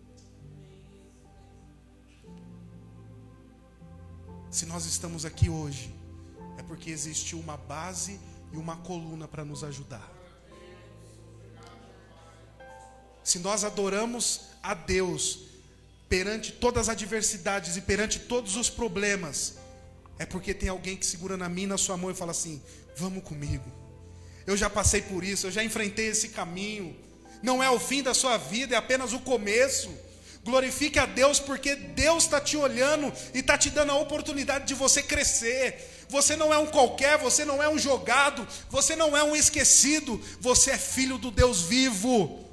Se 4.50 4.64
nós 4.64 4.86
estamos 4.86 5.24
aqui 5.26 5.50
hoje, 5.50 5.94
é 6.56 6.62
porque 6.62 6.90
existiu 6.90 7.38
uma 7.38 7.56
base 7.56 8.18
e 8.52 8.56
uma 8.56 8.76
coluna 8.76 9.26
para 9.28 9.44
nos 9.44 9.62
ajudar. 9.64 10.08
Se 13.22 13.38
nós 13.38 13.64
adoramos 13.64 14.42
a 14.62 14.74
Deus 14.74 15.40
perante 16.08 16.52
todas 16.52 16.88
as 16.88 16.94
adversidades 16.94 17.76
e 17.76 17.82
perante 17.82 18.20
todos 18.20 18.56
os 18.56 18.70
problemas, 18.70 19.58
é 20.18 20.24
porque 20.24 20.54
tem 20.54 20.68
alguém 20.68 20.96
que 20.96 21.04
segura 21.04 21.36
na 21.36 21.48
minha, 21.48 21.68
na 21.68 21.78
sua 21.78 21.96
mão 21.96 22.10
e 22.10 22.14
fala 22.14 22.30
assim: 22.30 22.62
Vamos 22.96 23.22
comigo. 23.22 23.70
Eu 24.46 24.56
já 24.56 24.70
passei 24.70 25.02
por 25.02 25.22
isso, 25.22 25.46
eu 25.46 25.50
já 25.50 25.62
enfrentei 25.62 26.08
esse 26.08 26.30
caminho. 26.30 26.96
Não 27.42 27.62
é 27.62 27.70
o 27.70 27.78
fim 27.78 28.02
da 28.02 28.14
sua 28.14 28.36
vida, 28.36 28.74
é 28.74 28.78
apenas 28.78 29.12
o 29.12 29.20
começo. 29.20 29.90
Glorifique 30.42 30.98
a 30.98 31.04
Deus, 31.04 31.38
porque 31.38 31.76
Deus 31.76 32.24
está 32.24 32.40
te 32.40 32.56
olhando 32.56 33.12
e 33.34 33.40
está 33.40 33.58
te 33.58 33.68
dando 33.68 33.92
a 33.92 33.98
oportunidade 33.98 34.66
de 34.66 34.74
você 34.74 35.02
crescer. 35.02 35.97
Você 36.08 36.34
não 36.36 36.52
é 36.52 36.58
um 36.58 36.66
qualquer, 36.66 37.18
você 37.18 37.44
não 37.44 37.62
é 37.62 37.68
um 37.68 37.78
jogado, 37.78 38.46
você 38.70 38.96
não 38.96 39.16
é 39.16 39.22
um 39.22 39.36
esquecido, 39.36 40.18
você 40.40 40.70
é 40.72 40.78
filho 40.78 41.18
do 41.18 41.30
Deus 41.30 41.62
vivo. 41.62 42.44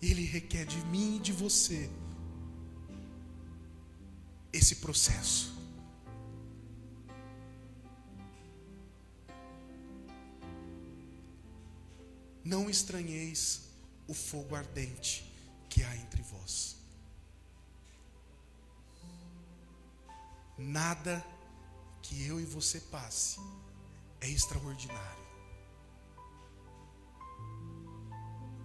Ele 0.00 0.24
requer 0.24 0.64
de 0.64 0.78
mim 0.86 1.16
e 1.16 1.20
de 1.20 1.32
você 1.32 1.90
esse 4.52 4.76
processo. 4.76 5.54
Não 12.44 12.70
estranheis 12.70 13.62
o 14.06 14.14
fogo 14.14 14.54
ardente 14.54 15.34
que 15.68 15.82
há 15.82 15.96
entre 15.96 16.22
vós. 16.22 16.76
Nada 20.58 21.24
que 22.02 22.26
eu 22.26 22.40
e 22.40 22.44
você 22.44 22.80
passe 22.80 23.38
é 24.20 24.28
extraordinário. 24.28 25.26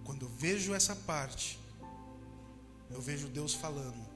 Quando 0.04 0.26
eu 0.26 0.28
vejo 0.30 0.74
essa 0.74 0.96
parte, 0.96 1.58
eu 2.90 3.00
vejo 3.00 3.28
Deus 3.28 3.54
falando: 3.54 4.06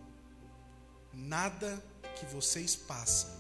Nada 1.13 1.83
que 2.19 2.27
vocês 2.27 2.75
passam 2.75 3.31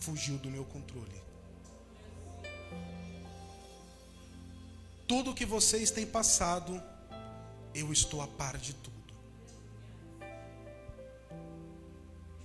fugiu 0.00 0.36
do 0.38 0.50
meu 0.50 0.64
controle. 0.64 1.22
Tudo 5.06 5.34
que 5.34 5.44
vocês 5.44 5.90
têm 5.90 6.06
passado, 6.06 6.82
eu 7.74 7.92
estou 7.92 8.20
a 8.22 8.26
par 8.26 8.56
de 8.56 8.72
tudo. 8.74 9.01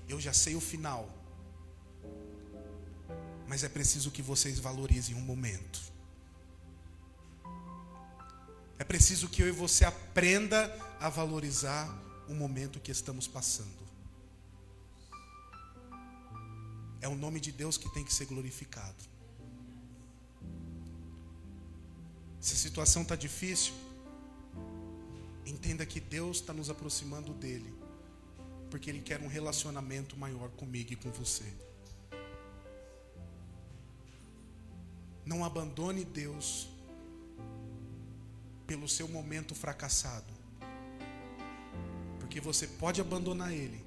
Eu 0.08 0.20
já 0.20 0.34
sei 0.34 0.56
o 0.56 0.62
final. 0.62 1.10
Mas 3.48 3.64
é 3.64 3.70
preciso 3.70 4.12
que 4.12 4.22
vocês 4.22 4.60
valorizem 4.60 5.16
um 5.16 5.22
momento. 5.22 5.80
É 8.80 8.84
preciso 8.84 9.28
que 9.28 9.42
eu 9.42 9.48
e 9.48 9.52
você 9.52 9.86
aprenda 9.86 10.72
a 11.00 11.10
valorizar 11.10 11.88
o 12.28 12.34
momento 12.34 12.80
que 12.80 12.92
estamos 12.92 13.28
passando. 13.28 13.88
É 17.02 17.08
o 17.08 17.16
nome 17.16 17.40
de 17.40 17.52
Deus 17.52 17.78
que 17.78 17.90
tem 17.94 18.04
que 18.04 18.14
ser 18.14 18.26
glorificado. 18.26 19.04
Se 22.40 22.54
a 22.54 22.58
situação 22.58 23.02
está 23.02 23.16
difícil, 23.16 23.74
entenda 25.46 25.86
que 25.86 26.00
Deus 26.00 26.38
está 26.38 26.54
nos 26.54 26.70
aproximando 26.70 27.34
dele, 27.34 27.74
porque 28.70 28.90
Ele 28.90 29.02
quer 29.02 29.22
um 29.22 29.28
relacionamento 29.28 30.18
maior 30.18 30.50
comigo 30.50 30.94
e 30.94 30.96
com 30.96 31.12
você. 31.12 31.52
Não 35.26 35.44
abandone 35.44 36.06
Deus 36.06 36.70
pelo 38.66 38.88
seu 38.88 39.08
momento 39.08 39.56
fracassado, 39.56 40.34
porque 42.20 42.40
você 42.40 42.68
pode 42.68 43.00
abandonar 43.02 43.52
Ele, 43.52 43.84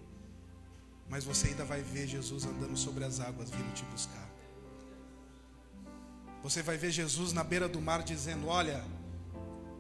mas 1.08 1.24
você 1.24 1.48
ainda 1.48 1.64
vai 1.64 1.82
ver 1.82 2.06
Jesus 2.06 2.44
andando 2.44 2.76
sobre 2.76 3.04
as 3.04 3.20
águas 3.20 3.50
vindo 3.50 3.72
te 3.74 3.84
buscar. 3.84 4.28
Você 6.42 6.62
vai 6.62 6.78
ver 6.78 6.90
Jesus 6.90 7.32
na 7.32 7.44
beira 7.44 7.68
do 7.68 7.80
mar 7.80 8.02
dizendo: 8.02 8.46
Olha, 8.46 8.82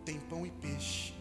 tem 0.04 0.20
pão 0.20 0.46
e 0.46 0.50
peixe. 0.50 1.19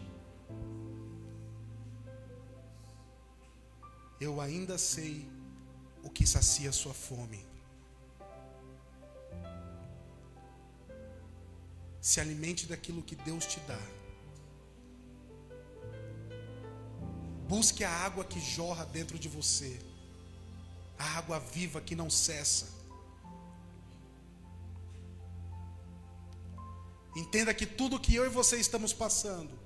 Eu 4.20 4.40
ainda 4.40 4.76
sei 4.78 5.28
o 6.02 6.10
que 6.10 6.26
sacia 6.26 6.72
sua 6.72 6.94
fome. 6.94 7.44
Se 12.00 12.20
alimente 12.20 12.66
daquilo 12.66 13.02
que 13.02 13.16
Deus 13.16 13.46
te 13.46 13.60
dá. 13.60 13.80
Busque 17.48 17.82
a 17.82 17.90
água 17.90 18.24
que 18.24 18.40
jorra 18.40 18.84
dentro 18.86 19.18
de 19.18 19.28
você 19.28 19.78
a 21.00 21.16
água 21.16 21.38
viva 21.40 21.80
que 21.80 21.96
não 21.96 22.10
cessa. 22.10 22.68
Entenda 27.16 27.54
que 27.54 27.64
tudo 27.64 27.98
que 27.98 28.14
eu 28.14 28.26
e 28.26 28.28
você 28.28 28.58
estamos 28.58 28.92
passando 28.92 29.58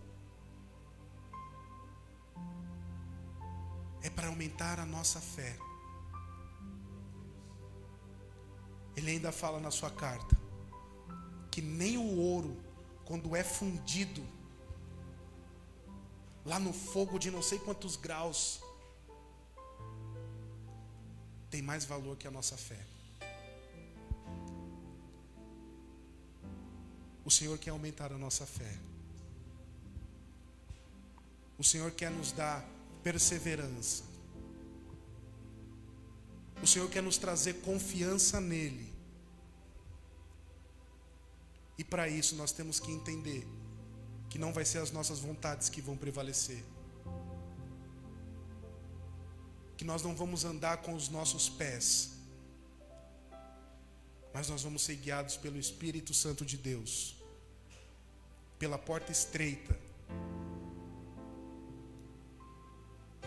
é 4.05 4.11
para 4.11 4.29
aumentar 4.29 4.79
a 4.79 4.85
nossa 4.85 5.19
fé. 5.19 5.57
Ele 8.95 9.11
ainda 9.13 9.33
fala 9.33 9.59
na 9.59 9.71
sua 9.71 9.91
carta 9.91 10.37
que 11.51 11.63
nem 11.63 11.97
o 11.97 12.19
ouro, 12.19 12.55
quando 13.05 13.35
é 13.35 13.43
fundido 13.43 14.23
lá 16.45 16.59
no 16.59 16.73
fogo 16.73 17.19
de 17.19 17.31
não 17.31 17.41
sei 17.41 17.59
quantos 17.59 17.97
graus, 17.97 18.61
tem 21.49 21.63
mais 21.63 21.85
valor 21.85 22.17
que 22.17 22.27
a 22.27 22.31
nossa 22.31 22.57
fé. 22.57 22.85
O 27.25 27.31
Senhor 27.31 27.57
quer 27.57 27.71
aumentar 27.71 28.13
a 28.13 28.19
nossa 28.19 28.45
fé. 28.45 28.77
O 31.57 31.65
Senhor 31.65 31.91
quer 31.93 32.11
nos 32.11 32.33
dar 32.33 32.74
perseverança. 33.05 34.03
O 36.63 36.67
Senhor 36.67 36.89
quer 36.89 37.03
nos 37.03 37.19
trazer 37.19 37.61
confiança 37.61 38.41
nele. 38.41 38.93
E 41.77 41.85
para 41.85 42.09
isso 42.09 42.35
nós 42.35 42.51
temos 42.51 42.81
que 42.81 42.91
entender 42.91 43.47
que 44.31 44.39
não 44.39 44.53
vai 44.53 44.65
ser 44.65 44.79
as 44.79 44.91
nossas 44.91 45.19
vontades 45.19 45.69
que 45.69 45.83
vão 45.83 45.97
prevalecer. 45.97 46.65
Que 49.77 49.85
nós 49.85 50.03
não 50.03 50.17
vamos 50.17 50.45
andar 50.45 50.79
com 50.79 50.95
os 50.95 51.09
nossos 51.09 51.49
pés, 51.49 52.13
mas 54.33 54.49
nós 54.49 54.63
vamos 54.63 54.83
ser 54.83 54.97
guiados 54.97 55.37
pelo 55.37 55.59
Espírito 55.59 56.15
Santo 56.15 56.45
de 56.45 56.57
Deus, 56.57 57.17
pela 58.59 58.79
porta 58.79 59.13
estreita, 59.13 59.79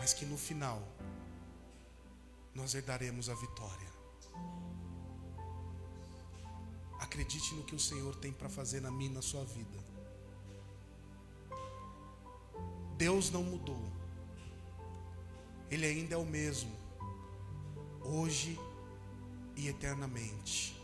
mas 0.08 0.14
que 0.14 0.24
no 0.24 0.38
final 0.38 0.82
nós 2.54 2.74
herdaremos 2.74 3.28
a 3.28 3.34
vitória. 3.34 3.88
Acredite 6.98 7.54
no 7.54 7.62
que 7.62 7.74
o 7.74 7.78
Senhor 7.78 8.16
tem 8.16 8.32
para 8.32 8.48
fazer 8.48 8.80
na 8.80 8.90
minha 8.90 9.10
e 9.10 9.12
na 9.12 9.20
sua 9.20 9.44
vida. 9.44 9.78
Deus 12.96 13.30
não 13.30 13.42
mudou. 13.42 13.82
Ele 15.70 15.84
ainda 15.84 16.14
é 16.14 16.16
o 16.16 16.24
mesmo, 16.24 16.74
hoje 18.00 18.58
e 19.56 19.68
eternamente. 19.68 20.74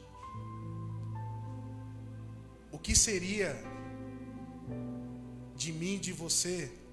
O 2.70 2.78
que 2.78 2.94
seria 2.94 3.56
de 5.56 5.72
mim, 5.72 5.98
de 5.98 6.12
você, 6.12 6.83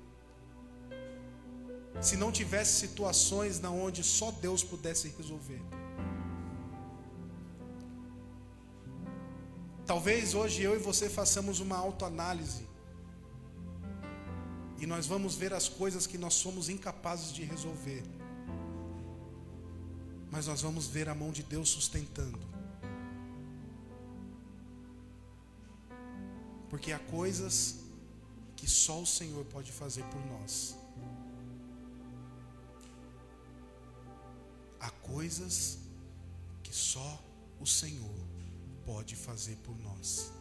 se 2.00 2.16
não 2.16 2.32
tivesse 2.32 2.80
situações 2.80 3.60
na 3.60 3.70
onde 3.70 4.04
só 4.04 4.32
Deus 4.32 4.64
pudesse 4.64 5.10
resolver? 5.18 5.62
Talvez 9.86 10.34
hoje 10.34 10.62
eu 10.62 10.74
e 10.76 10.80
você 10.80 11.10
façamos 11.10 11.60
uma 11.60 11.78
autoanálise. 11.78 12.66
E 14.80 14.88
nós 14.88 15.06
vamos 15.06 15.36
ver 15.36 15.54
as 15.54 15.68
coisas 15.68 16.08
que 16.08 16.18
nós 16.18 16.34
somos 16.34 16.70
incapazes 16.70 17.34
de 17.34 17.44
resolver. 17.44 18.04
Mas 20.32 20.48
nós 20.48 20.62
vamos 20.62 20.88
ver 20.88 21.10
a 21.10 21.14
mão 21.14 21.32
de 21.32 21.44
Deus 21.44 21.70
sustentando. 21.70 22.40
Porque 26.70 26.94
há 26.94 27.00
coisas 27.00 27.82
que 28.56 28.68
só 28.68 29.02
o 29.02 29.06
Senhor 29.06 29.44
pode 29.46 29.72
fazer 29.74 30.04
por 30.06 30.26
nós. 30.26 30.78
Coisas 35.02 35.80
que 36.64 36.74
só 36.76 37.24
o 37.60 37.66
Senhor 37.66 38.16
pode 38.86 39.16
fazer 39.16 39.56
por 39.58 39.78
nós. 39.80 40.32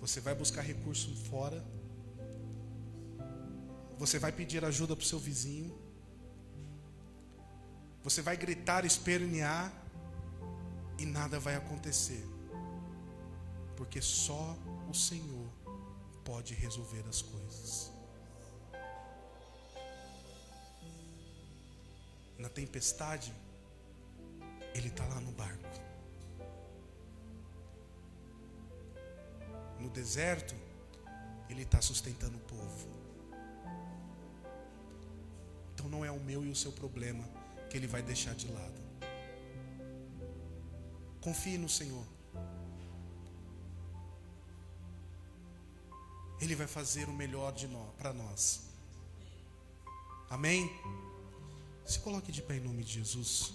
Você 0.00 0.20
vai 0.20 0.34
buscar 0.34 0.62
recurso 0.62 1.14
fora. 1.28 1.64
Você 3.98 4.18
vai 4.18 4.32
pedir 4.32 4.64
ajuda 4.64 4.96
para 4.96 5.02
o 5.02 5.06
seu 5.06 5.18
vizinho. 5.18 5.78
Você 8.02 8.22
vai 8.22 8.36
gritar, 8.36 8.84
espernear 8.84 9.70
e 10.98 11.04
nada 11.04 11.38
vai 11.38 11.54
acontecer. 11.54 12.24
Porque 13.76 14.00
só 14.00 14.56
o 14.88 14.94
Senhor 14.94 15.48
pode 16.24 16.54
resolver 16.54 17.04
as 17.08 17.20
coisas. 17.20 17.89
Na 22.40 22.48
tempestade, 22.48 23.32
Ele 24.74 24.88
está 24.88 25.06
lá 25.06 25.20
no 25.20 25.30
barco. 25.32 25.90
no 29.80 29.88
deserto, 29.88 30.54
Ele 31.48 31.62
está 31.62 31.80
sustentando 31.80 32.36
o 32.36 32.40
povo. 32.40 32.88
Então 35.74 35.88
não 35.88 36.04
é 36.04 36.10
o 36.10 36.20
meu 36.20 36.44
e 36.44 36.50
o 36.50 36.54
seu 36.54 36.70
problema 36.70 37.24
que 37.68 37.76
Ele 37.76 37.86
vai 37.86 38.02
deixar 38.02 38.34
de 38.34 38.46
lado. 38.48 38.80
Confie 41.20 41.58
no 41.58 41.68
Senhor. 41.68 42.06
Ele 46.40 46.54
vai 46.54 46.66
fazer 46.66 47.08
o 47.08 47.12
melhor 47.12 47.52
de 47.52 47.66
nós, 47.68 47.94
para 47.98 48.12
nós. 48.12 48.62
Amém? 50.30 50.70
Se 51.90 51.98
coloque 51.98 52.30
de 52.30 52.40
pé 52.40 52.54
em 52.54 52.60
nome 52.60 52.84
de 52.84 52.92
Jesus. 52.92 53.52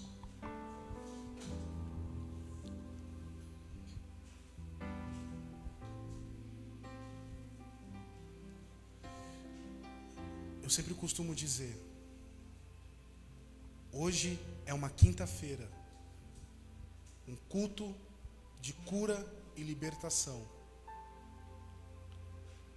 Eu 10.62 10.68
sempre 10.68 10.92
costumo 10.92 11.34
dizer: 11.34 11.74
hoje 13.90 14.38
é 14.66 14.74
uma 14.74 14.90
quinta-feira, 14.90 15.66
um 17.26 17.36
culto 17.48 17.94
de 18.60 18.74
cura 18.74 19.16
e 19.56 19.62
libertação. 19.62 20.46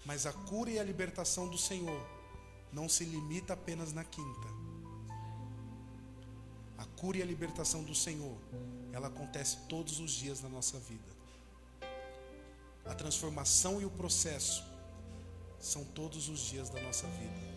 Mas 0.06 0.26
a 0.26 0.32
cura 0.32 0.72
e 0.72 0.80
a 0.80 0.84
libertação 0.86 1.50
do 1.50 1.58
Senhor 1.58 2.02
não 2.72 2.88
se 2.88 3.04
limita 3.04 3.52
apenas 3.52 3.92
na 3.92 4.06
quinta. 4.06 4.69
A 6.80 6.86
cura 7.00 7.18
e 7.18 7.22
a 7.22 7.26
libertação 7.26 7.84
do 7.84 7.94
Senhor, 7.94 8.38
ela 8.94 9.08
acontece 9.08 9.58
todos 9.68 10.00
os 10.00 10.12
dias 10.12 10.42
na 10.42 10.48
nossa 10.48 10.80
vida. 10.80 11.12
A 12.86 12.96
transformação 12.96 13.82
e 13.82 13.86
o 13.86 13.90
processo 13.90 14.64
são 15.60 15.84
todos 15.84 16.30
os 16.30 16.40
dias 16.40 16.70
da 16.70 16.80
nossa 16.82 17.06
vida. 17.06 17.50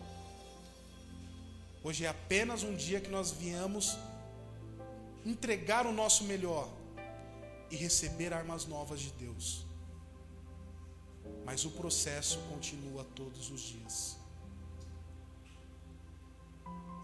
Hoje 1.81 2.03
é 2.03 2.09
apenas 2.09 2.63
um 2.63 2.75
dia 2.75 2.99
que 2.99 3.09
nós 3.09 3.31
viemos 3.31 3.97
entregar 5.25 5.87
o 5.87 5.93
nosso 5.93 6.25
melhor 6.25 6.69
e 7.71 7.77
receber 7.77 8.33
armas 8.33 8.65
novas 8.65 8.99
de 8.99 9.11
Deus. 9.11 9.65
Mas 11.45 11.63
o 11.63 11.71
processo 11.71 12.39
continua 12.49 13.05
todos 13.15 13.49
os 13.49 13.61
dias. 13.61 14.17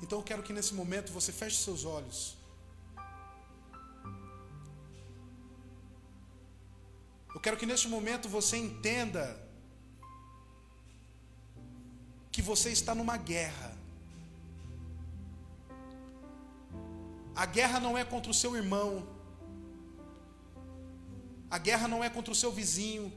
Então 0.02 0.20
eu 0.20 0.24
quero 0.24 0.44
que 0.44 0.54
nesse 0.54 0.74
momento 0.74 1.12
você 1.12 1.32
feche 1.32 1.58
seus 1.58 1.86
olhos. 1.86 2.38
Eu 7.34 7.40
quero 7.40 7.58
que 7.58 7.66
neste 7.66 7.88
momento 7.88 8.28
você 8.28 8.58
entenda 8.58 9.24
que 12.32 12.42
você 12.42 12.70
está 12.72 12.96
numa 12.96 13.18
guerra. 13.18 13.78
A 17.36 17.46
guerra 17.46 17.80
não 17.80 17.98
é 17.98 18.04
contra 18.04 18.32
o 18.32 18.34
seu 18.34 18.56
irmão. 18.56 19.08
A 21.50 21.58
guerra 21.58 21.88
não 21.88 22.04
é 22.04 22.10
contra 22.10 22.32
o 22.32 22.36
seu 22.36 22.52
vizinho. 22.52 23.14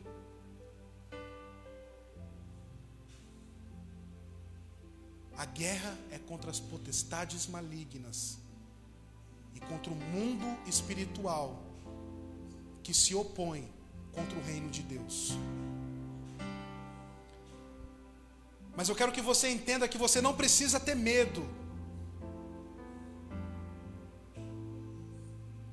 A 5.37 5.45
guerra 5.45 5.97
é 6.11 6.19
contra 6.19 6.51
as 6.51 6.61
potestades 6.61 7.47
malignas 7.47 8.39
e 9.55 9.61
contra 9.61 9.93
o 9.93 9.97
mundo 9.97 10.47
espiritual 10.67 11.63
que 12.83 12.93
se 12.93 13.15
opõe 13.15 13.69
contra 14.13 14.39
o 14.39 14.43
reino 14.43 14.71
de 14.71 14.83
Deus. 14.83 15.33
Mas 18.77 18.89
eu 18.89 18.95
quero 18.95 19.13
que 19.13 19.21
você 19.21 19.49
entenda 19.49 19.89
que 19.89 19.99
você 19.99 20.21
não 20.21 20.35
precisa 20.35 20.81
ter 20.81 20.95
medo. 20.95 21.47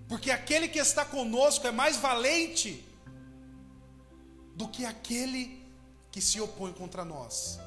Porque 0.08 0.32
aquele 0.32 0.68
que 0.68 0.80
está 0.80 1.06
conosco 1.06 1.68
é 1.68 1.72
mais 1.72 1.98
valente 1.98 2.84
do 4.56 4.68
que 4.68 4.86
aquele 4.86 5.64
que 6.12 6.20
se 6.20 6.42
opõe 6.42 6.74
contra 6.74 7.06
nós. 7.06 7.60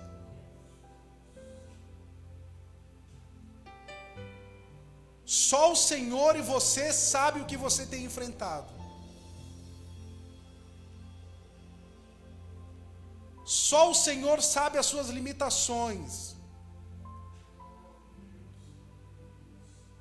Só 5.33 5.73
o 5.73 5.77
Senhor 5.91 6.37
e 6.37 6.43
você 6.43 6.93
sabe 6.93 7.41
o 7.41 7.47
que 7.51 7.57
você 7.57 7.87
tem 7.93 8.05
enfrentado. 8.05 8.71
Só 13.43 13.91
o 13.91 13.95
Senhor 13.95 14.43
sabe 14.43 14.77
as 14.77 14.85
suas 14.85 15.09
limitações. 15.09 16.37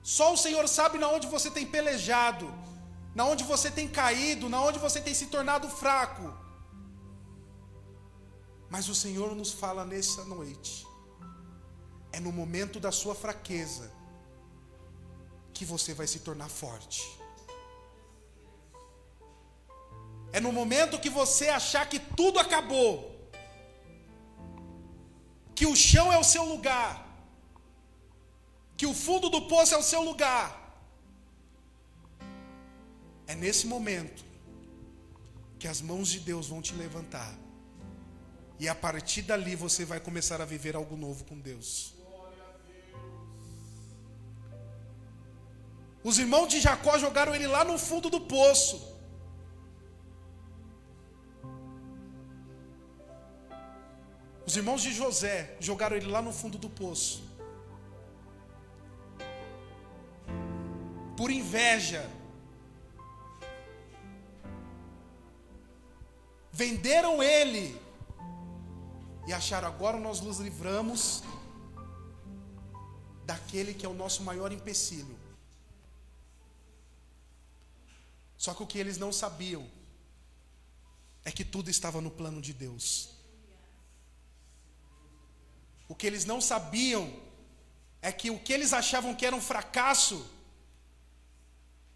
Só 0.03 0.33
o 0.33 0.37
Senhor 0.43 0.67
sabe 0.67 0.97
na 0.97 1.07
onde 1.07 1.27
você 1.27 1.49
tem 1.49 1.65
pelejado, 1.65 2.53
na 3.15 3.23
onde 3.23 3.45
você 3.45 3.71
tem 3.71 3.87
caído, 3.87 4.49
na 4.49 4.61
onde 4.61 4.79
você 4.79 4.99
tem 4.99 5.13
se 5.13 5.27
tornado 5.27 5.69
fraco. 5.69 6.27
Mas 8.69 8.89
o 8.89 8.95
Senhor 9.05 9.33
nos 9.33 9.53
fala 9.53 9.85
nessa 9.85 10.25
noite. 10.25 10.85
É 12.11 12.19
no 12.19 12.33
momento 12.33 12.81
da 12.81 12.91
sua 12.91 13.15
fraqueza 13.15 14.00
que 15.61 15.65
você 15.73 15.93
vai 15.93 16.07
se 16.07 16.19
tornar 16.27 16.49
forte. 16.49 17.01
É 20.33 20.39
no 20.39 20.51
momento 20.51 20.99
que 21.03 21.11
você 21.21 21.49
achar 21.49 21.87
que 21.87 21.99
tudo 21.99 22.39
acabou, 22.39 22.93
que 25.53 25.67
o 25.67 25.75
chão 25.75 26.11
é 26.11 26.17
o 26.17 26.23
seu 26.23 26.43
lugar, 26.53 26.91
que 28.75 28.87
o 28.87 28.95
fundo 29.03 29.29
do 29.29 29.43
poço 29.53 29.75
é 29.75 29.77
o 29.77 29.83
seu 29.83 30.01
lugar. 30.01 30.47
É 33.27 33.35
nesse 33.35 33.67
momento 33.67 34.25
que 35.59 35.67
as 35.67 35.79
mãos 35.79 36.07
de 36.09 36.21
Deus 36.21 36.47
vão 36.47 36.59
te 36.59 36.73
levantar. 36.73 37.31
E 38.59 38.67
a 38.67 38.73
partir 38.73 39.21
dali 39.21 39.55
você 39.55 39.85
vai 39.85 39.99
começar 39.99 40.41
a 40.41 40.45
viver 40.53 40.75
algo 40.75 40.97
novo 40.97 41.23
com 41.23 41.39
Deus. 41.39 42.00
Os 46.03 46.17
irmãos 46.17 46.47
de 46.47 46.59
Jacó 46.59 46.97
jogaram 46.97 47.33
ele 47.35 47.47
lá 47.47 47.63
no 47.63 47.77
fundo 47.77 48.09
do 48.09 48.21
poço. 48.21 48.91
Os 54.45 54.57
irmãos 54.57 54.81
de 54.81 54.91
José 54.91 55.55
jogaram 55.59 55.95
ele 55.95 56.07
lá 56.07 56.21
no 56.21 56.33
fundo 56.33 56.57
do 56.57 56.69
poço. 56.69 57.23
Por 61.15 61.29
inveja. 61.29 62.09
Venderam 66.51 67.21
ele. 67.21 67.79
E 69.27 69.33
acharam 69.33 69.67
agora 69.67 69.97
nós 69.97 70.19
nos 70.19 70.39
livramos 70.39 71.23
daquele 73.23 73.73
que 73.73 73.85
é 73.85 73.89
o 73.89 73.93
nosso 73.93 74.23
maior 74.23 74.51
empecilho. 74.51 75.20
Só 78.43 78.55
que 78.55 78.63
o 78.63 78.65
que 78.65 78.79
eles 78.79 78.97
não 78.97 79.13
sabiam 79.13 79.69
é 81.23 81.31
que 81.31 81.45
tudo 81.45 81.69
estava 81.69 82.01
no 82.01 82.09
plano 82.09 82.41
de 82.41 82.53
Deus. 82.53 83.09
O 85.87 85.93
que 85.93 86.07
eles 86.07 86.25
não 86.25 86.41
sabiam 86.41 87.03
é 88.01 88.11
que 88.11 88.31
o 88.31 88.39
que 88.39 88.51
eles 88.51 88.73
achavam 88.73 89.13
que 89.13 89.27
era 89.27 89.35
um 89.35 89.41
fracasso 89.49 90.27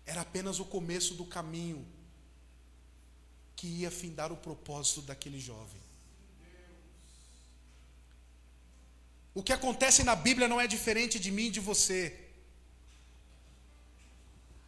era 0.06 0.22
apenas 0.22 0.60
o 0.60 0.66
começo 0.66 1.16
do 1.16 1.26
caminho 1.26 1.84
que 3.56 3.66
ia 3.66 3.90
findar 3.90 4.32
o 4.32 4.38
propósito 4.38 5.02
daquele 5.02 5.40
jovem. 5.40 5.82
O 9.34 9.42
que 9.42 9.52
acontece 9.52 10.04
na 10.04 10.16
Bíblia 10.16 10.48
não 10.48 10.62
é 10.62 10.68
diferente 10.68 11.18
de 11.18 11.32
mim 11.32 11.48
e 11.48 11.50
de 11.58 11.60
você. 11.60 12.25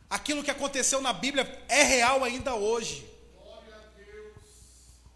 Aquilo 0.10 0.43
que 0.43 0.52
aconteceu 0.52 1.02
na 1.02 1.12
Bíblia 1.12 1.43
é 1.67 1.84
real 1.84 2.24
ainda 2.24 2.56
hoje. 2.56 3.06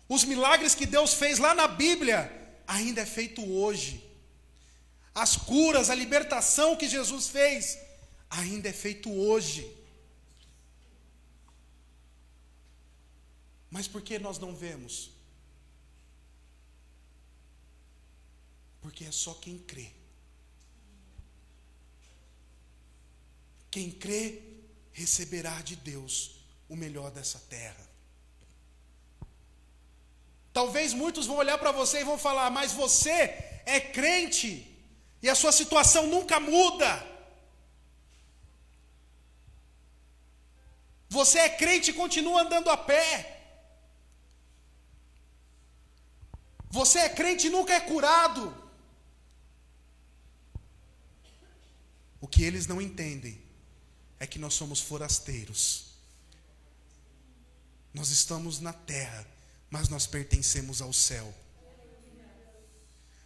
Os 0.10 0.26
milagres 0.26 0.76
que 0.76 0.86
Deus 0.86 1.14
fez 1.14 1.40
lá 1.40 1.54
na 1.56 1.68
Bíblia 1.68 2.30
ainda 2.68 3.02
é 3.02 3.06
feito 3.06 3.42
hoje. 3.50 4.04
As 5.16 5.38
curas, 5.38 5.90
a 5.90 5.96
libertação 5.96 6.76
que 6.76 6.90
Jesus 6.90 7.30
fez 7.30 7.78
ainda 8.30 8.68
é 8.68 8.74
feito 8.74 9.10
hoje. 9.10 9.78
Mas 13.70 13.88
por 13.88 14.02
que 14.02 14.20
nós 14.20 14.38
não 14.38 14.54
vemos? 14.54 15.12
Porque 18.82 19.06
é 19.06 19.12
só 19.12 19.34
quem 19.36 19.58
crê. 19.60 19.92
Quem 23.70 23.90
crê 23.90 24.51
receberá 24.92 25.62
de 25.62 25.76
Deus 25.76 26.42
o 26.68 26.76
melhor 26.76 27.12
dessa 27.12 27.40
terra. 27.50 27.90
Talvez 30.54 30.94
muitos 30.94 31.26
vão 31.26 31.38
olhar 31.38 31.58
para 31.58 31.72
você 31.72 32.02
e 32.02 32.04
vão 32.04 32.18
falar: 32.18 32.50
Mas 32.50 32.72
você 32.74 33.12
é 33.66 33.80
crente 33.80 34.68
e 35.22 35.30
a 35.30 35.36
sua 35.36 35.52
situação 35.52 36.08
nunca 36.08 36.40
muda. 36.40 37.08
Você 41.10 41.40
é 41.40 41.50
crente 41.50 41.92
e 41.92 41.94
continua 41.94 42.42
andando 42.42 42.70
a 42.70 42.78
pé. 42.78 43.38
Você 46.70 47.00
é 47.00 47.10
crente 47.10 47.48
e 47.48 47.50
nunca 47.50 47.74
é 47.74 47.82
curado. 47.82 48.58
O 52.22 52.28
que 52.28 52.44
eles 52.44 52.66
não 52.66 52.82
entendem 52.82 53.51
é 54.22 54.28
que 54.28 54.38
nós 54.38 54.54
somos 54.54 54.80
forasteiros. 54.80 55.86
Nós 57.92 58.12
estamos 58.12 58.60
na 58.60 58.72
terra, 58.72 59.26
mas 59.68 59.90
nós 59.90 60.06
pertencemos 60.06 60.80
ao 60.80 60.94
céu. 60.94 61.34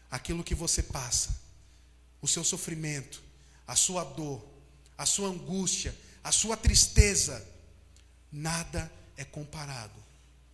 Aquilo 0.10 0.42
que 0.42 0.56
você 0.56 0.82
passa, 0.82 1.38
o 2.22 2.28
seu 2.30 2.46
sofrimento, 2.46 3.22
a 3.68 3.76
sua 3.76 4.06
dor, 4.06 4.42
a 4.98 5.06
sua 5.06 5.28
angústia, 5.28 5.94
a 6.24 6.32
sua 6.32 6.56
tristeza, 6.56 7.46
nada 8.32 8.90
é 9.18 9.26
comparado 9.26 10.02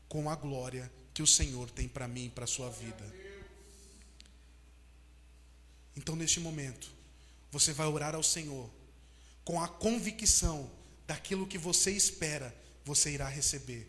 com 0.09 0.27
a 0.27 0.35
glória 0.35 0.91
que 1.13 1.21
o 1.21 1.27
Senhor 1.27 1.69
tem 1.69 1.87
para 1.87 2.07
mim 2.07 2.25
e 2.25 2.29
para 2.31 2.45
a 2.45 2.47
sua 2.47 2.71
vida. 2.71 3.05
Então, 5.95 6.15
neste 6.15 6.39
momento, 6.39 6.91
você 7.51 7.73
vai 7.73 7.85
orar 7.85 8.15
ao 8.15 8.23
Senhor 8.23 8.80
com 9.43 9.61
a 9.61 9.67
convicção 9.67 10.69
daquilo 11.07 11.47
que 11.47 11.57
você 11.57 11.91
espera, 11.91 12.55
você 12.85 13.11
irá 13.11 13.27
receber. 13.27 13.87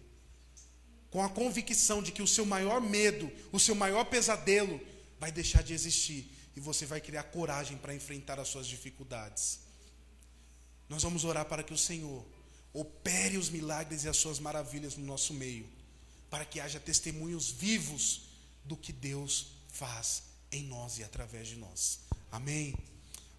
Com 1.11 1.23
a 1.23 1.29
convicção 1.29 2.03
de 2.03 2.11
que 2.11 2.23
o 2.23 2.27
seu 2.27 2.47
maior 2.47 2.81
medo, 2.81 3.31
o 3.53 3.61
seu 3.61 3.75
maior 3.75 4.05
pesadelo 4.05 4.81
vai 5.21 5.31
deixar 5.31 5.62
de 5.62 5.75
existir 5.75 6.31
e 6.57 6.61
você 6.61 6.87
vai 6.87 7.01
criar 7.01 7.25
coragem 7.25 7.77
para 7.77 7.95
enfrentar 7.95 8.41
as 8.41 8.49
suas 8.49 8.67
dificuldades. 8.67 9.61
Nós 10.88 11.03
vamos 11.03 11.25
orar 11.25 11.45
para 11.45 11.62
que 11.62 11.73
o 11.73 11.79
Senhor 11.79 12.25
opere 12.73 13.37
os 13.37 13.51
milagres 13.51 14.05
e 14.05 14.09
as 14.09 14.17
suas 14.17 14.38
maravilhas 14.38 14.97
no 14.97 15.05
nosso 15.05 15.35
meio, 15.35 15.67
para 16.31 16.45
que 16.45 16.61
haja 16.61 16.81
testemunhos 16.81 17.51
vivos 17.51 18.23
do 18.65 18.77
que 18.77 18.93
Deus 18.93 19.49
faz 19.69 20.25
em 20.51 20.65
nós 20.65 20.99
e 20.99 21.05
através 21.05 21.49
de 21.49 21.57
nós. 21.57 22.01
Amém. 22.31 22.75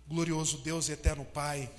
Glorioso 0.07 0.59
Deus 0.59 0.89
e 0.89 0.91
eterno 0.91 1.25
Pai. 1.25 1.71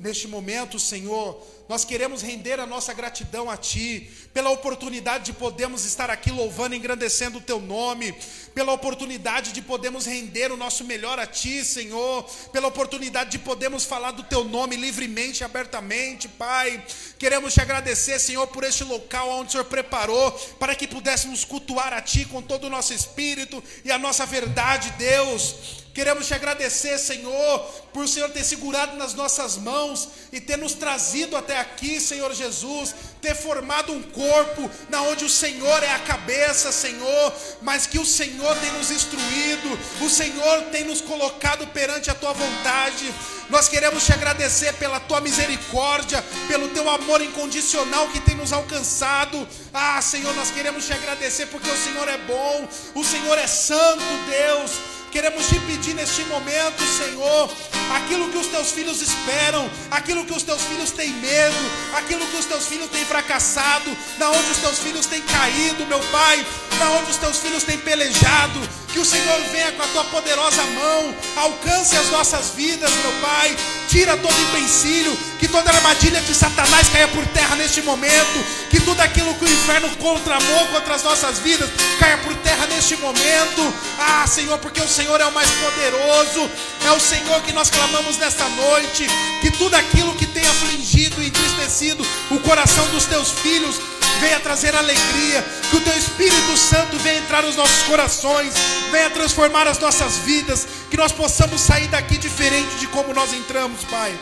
Neste 0.00 0.26
momento, 0.26 0.78
Senhor, 0.78 1.46
nós 1.68 1.84
queremos 1.84 2.22
render 2.22 2.58
a 2.58 2.64
nossa 2.64 2.94
gratidão 2.94 3.50
a 3.50 3.56
Ti, 3.58 4.10
pela 4.32 4.48
oportunidade 4.48 5.26
de 5.26 5.34
podermos 5.34 5.84
estar 5.84 6.08
aqui 6.08 6.30
louvando 6.30 6.74
e 6.74 6.78
engrandecendo 6.78 7.36
o 7.36 7.40
Teu 7.42 7.60
nome, 7.60 8.14
pela 8.54 8.72
oportunidade 8.72 9.52
de 9.52 9.60
podermos 9.60 10.06
render 10.06 10.50
o 10.50 10.56
nosso 10.56 10.84
melhor 10.84 11.18
a 11.18 11.26
Ti, 11.26 11.62
Senhor, 11.66 12.24
pela 12.50 12.68
oportunidade 12.68 13.32
de 13.32 13.38
podermos 13.40 13.84
falar 13.84 14.12
do 14.12 14.22
Teu 14.22 14.42
nome 14.42 14.74
livremente 14.74 15.42
e 15.42 15.44
abertamente, 15.44 16.28
Pai. 16.28 16.82
Queremos 17.18 17.52
te 17.52 17.60
agradecer, 17.60 18.18
Senhor, 18.18 18.46
por 18.46 18.64
este 18.64 18.84
local 18.84 19.28
onde 19.28 19.48
o 19.48 19.52
Senhor 19.52 19.66
preparou 19.66 20.32
para 20.58 20.74
que 20.74 20.88
pudéssemos 20.88 21.44
cultuar 21.44 21.92
a 21.92 22.00
Ti 22.00 22.24
com 22.24 22.40
todo 22.40 22.64
o 22.64 22.70
nosso 22.70 22.94
espírito 22.94 23.62
e 23.84 23.92
a 23.92 23.98
nossa 23.98 24.24
verdade, 24.24 24.92
Deus. 24.92 25.80
Queremos 25.92 26.26
te 26.26 26.34
agradecer, 26.34 26.98
Senhor, 26.98 27.58
por 27.92 28.04
o 28.04 28.08
Senhor 28.08 28.30
ter 28.30 28.44
segurado 28.44 28.96
nas 28.96 29.12
nossas 29.12 29.56
mãos 29.56 30.08
e 30.32 30.40
ter 30.40 30.56
nos 30.56 30.74
trazido 30.74 31.36
até 31.36 31.58
aqui, 31.58 32.00
Senhor 32.00 32.32
Jesus, 32.32 32.94
ter 33.20 33.34
formado 33.34 33.92
um 33.92 34.00
corpo 34.00 34.70
na 34.88 35.02
onde 35.02 35.24
o 35.24 35.28
Senhor 35.28 35.82
é 35.82 35.92
a 35.92 35.98
cabeça, 35.98 36.70
Senhor, 36.70 37.34
mas 37.60 37.88
que 37.88 37.98
o 37.98 38.06
Senhor 38.06 38.56
tem 38.58 38.70
nos 38.72 38.90
instruído, 38.92 39.78
o 40.00 40.08
Senhor 40.08 40.62
tem 40.70 40.84
nos 40.84 41.00
colocado 41.00 41.66
perante 41.68 42.08
a 42.08 42.14
tua 42.14 42.32
vontade. 42.32 43.12
Nós 43.50 43.68
queremos 43.68 44.06
te 44.06 44.12
agradecer 44.12 44.72
pela 44.74 45.00
tua 45.00 45.20
misericórdia, 45.20 46.24
pelo 46.46 46.68
teu 46.68 46.88
amor 46.88 47.20
incondicional 47.20 48.06
que 48.10 48.20
tem 48.20 48.36
nos 48.36 48.52
alcançado. 48.52 49.46
Ah, 49.74 50.00
Senhor, 50.00 50.32
nós 50.36 50.52
queremos 50.52 50.86
te 50.86 50.92
agradecer 50.92 51.46
porque 51.46 51.68
o 51.68 51.76
Senhor 51.76 52.06
é 52.06 52.18
bom, 52.18 52.68
o 52.94 53.04
Senhor 53.04 53.36
é 53.36 53.48
santo, 53.48 54.04
Deus. 54.28 54.99
Queremos 55.10 55.48
te 55.48 55.58
pedir 55.60 55.94
neste 55.94 56.22
momento, 56.24 56.82
Senhor, 56.86 57.50
aquilo 57.96 58.30
que 58.30 58.38
os 58.38 58.46
teus 58.46 58.70
filhos 58.70 59.02
esperam, 59.02 59.68
aquilo 59.90 60.24
que 60.24 60.32
os 60.32 60.44
teus 60.44 60.62
filhos 60.62 60.92
têm 60.92 61.10
medo, 61.14 61.56
aquilo 61.94 62.24
que 62.28 62.36
os 62.36 62.44
teus 62.44 62.66
filhos 62.66 62.88
têm 62.90 63.04
fracassado, 63.04 63.90
da 64.18 64.30
onde 64.30 64.50
os 64.52 64.58
teus 64.58 64.78
filhos 64.78 65.06
têm 65.06 65.20
caído, 65.22 65.84
meu 65.86 65.98
Pai, 66.12 66.46
da 66.80 66.88
onde 66.92 67.10
os 67.10 67.18
teus 67.18 67.36
filhos 67.36 67.62
têm 67.62 67.76
pelejado, 67.76 68.58
que 68.88 68.98
o 68.98 69.04
Senhor 69.04 69.38
venha 69.52 69.70
com 69.72 69.82
a 69.82 69.86
tua 69.88 70.04
poderosa 70.04 70.62
mão, 70.62 71.14
alcance 71.36 71.94
as 71.94 72.08
nossas 72.08 72.52
vidas, 72.56 72.90
meu 72.90 73.12
Pai, 73.20 73.54
tira 73.86 74.16
todo 74.16 74.34
empecilho, 74.40 75.14
que 75.38 75.46
toda 75.46 75.70
armadilha 75.70 76.22
de 76.22 76.34
Satanás 76.34 76.88
caia 76.88 77.06
por 77.08 77.24
terra 77.28 77.54
neste 77.56 77.82
momento, 77.82 78.44
que 78.70 78.80
tudo 78.80 78.98
aquilo 79.02 79.34
que 79.34 79.44
o 79.44 79.48
inferno 79.48 79.90
contramou 79.96 80.66
contra 80.68 80.94
as 80.94 81.02
nossas 81.02 81.38
vidas 81.40 81.68
caia 81.98 82.16
por 82.18 82.34
terra 82.36 82.66
neste 82.68 82.96
momento. 82.96 83.74
Ah, 83.98 84.26
Senhor, 84.26 84.58
porque 84.58 84.80
o 84.80 84.88
Senhor 84.88 85.20
é 85.20 85.26
o 85.26 85.32
mais 85.32 85.50
poderoso, 85.50 86.50
é 86.86 86.92
o 86.92 87.00
Senhor 87.00 87.42
que 87.42 87.52
nós 87.52 87.68
clamamos 87.68 88.16
nesta 88.16 88.48
noite, 88.48 89.06
que 89.42 89.50
tudo 89.50 89.74
aquilo 89.74 90.14
que 90.14 90.24
tem 90.24 90.46
afligido 90.46 91.22
e 91.22 91.26
entristecido 91.26 92.06
o 92.30 92.38
coração 92.38 92.86
dos 92.86 93.04
teus 93.04 93.30
filhos 93.32 93.76
venha 94.20 94.38
trazer 94.38 94.76
alegria, 94.76 95.42
que 95.70 95.76
o 95.76 95.80
teu 95.80 95.96
Espírito 95.96 96.56
Santo 96.56 96.96
venha 96.98 97.20
entrar 97.20 97.42
nos 97.42 97.56
nossos 97.56 97.82
corações, 97.84 98.52
venha 98.90 99.10
transformar 99.10 99.66
as 99.66 99.78
nossas 99.78 100.18
vidas, 100.18 100.66
que 100.90 100.96
nós 100.96 101.10
possamos 101.10 101.60
sair 101.60 101.88
daqui 101.88 102.18
diferente 102.18 102.76
de 102.76 102.86
como 102.88 103.14
nós 103.14 103.32
entramos, 103.32 103.82
Pai. 103.84 104.14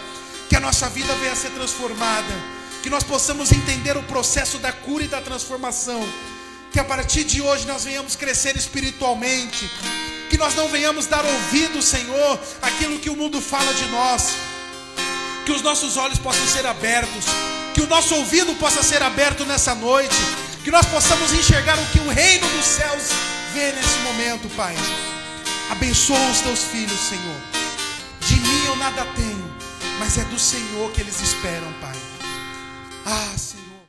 Que 0.48 0.56
a 0.56 0.60
nossa 0.60 0.88
vida 0.88 1.12
venha 1.16 1.32
a 1.32 1.36
ser 1.36 1.50
transformada, 1.50 2.32
que 2.82 2.88
nós 2.88 3.02
possamos 3.02 3.52
entender 3.52 3.96
o 3.96 4.02
processo 4.04 4.58
da 4.58 4.72
cura 4.72 5.04
e 5.04 5.08
da 5.08 5.20
transformação, 5.20 6.00
que 6.72 6.78
a 6.78 6.84
partir 6.84 7.24
de 7.24 7.42
hoje 7.42 7.66
nós 7.66 7.84
venhamos 7.84 8.14
crescer 8.14 8.56
espiritualmente, 8.56 9.70
que 10.30 10.38
nós 10.38 10.54
não 10.54 10.68
venhamos 10.68 11.06
dar 11.06 11.24
ouvido, 11.24 11.82
Senhor, 11.82 12.40
àquilo 12.62 12.98
que 12.98 13.10
o 13.10 13.16
mundo 13.16 13.40
fala 13.40 13.74
de 13.74 13.86
nós, 13.86 14.34
que 15.44 15.52
os 15.52 15.60
nossos 15.60 15.96
olhos 15.96 16.18
possam 16.18 16.46
ser 16.46 16.66
abertos, 16.66 17.24
que 17.74 17.80
o 17.80 17.86
nosso 17.86 18.14
ouvido 18.14 18.54
possa 18.56 18.82
ser 18.82 19.02
aberto 19.02 19.44
nessa 19.44 19.74
noite, 19.74 20.16
que 20.64 20.70
nós 20.70 20.86
possamos 20.86 21.32
enxergar 21.32 21.78
o 21.78 21.86
que 21.86 22.00
o 22.00 22.08
reino 22.08 22.46
dos 22.48 22.64
céus 22.64 23.04
vê 23.52 23.72
nesse 23.72 23.98
momento, 23.98 24.48
Pai. 24.56 24.74
Abençoa 25.70 26.30
os 26.30 26.40
teus 26.40 26.64
filhos, 26.64 26.98
Senhor. 26.98 27.40
De 28.20 28.36
mim 28.36 28.64
eu 28.66 28.76
nada 28.76 29.06
tenho, 29.16 29.54
mas 29.98 30.18
é 30.18 30.24
do 30.24 30.38
Senhor 30.38 30.90
que 30.92 31.00
eles 31.00 31.20
esperam, 31.20 31.72
Pai. 31.80 31.96
Ah, 33.06 33.36
Senhor. 33.36 33.57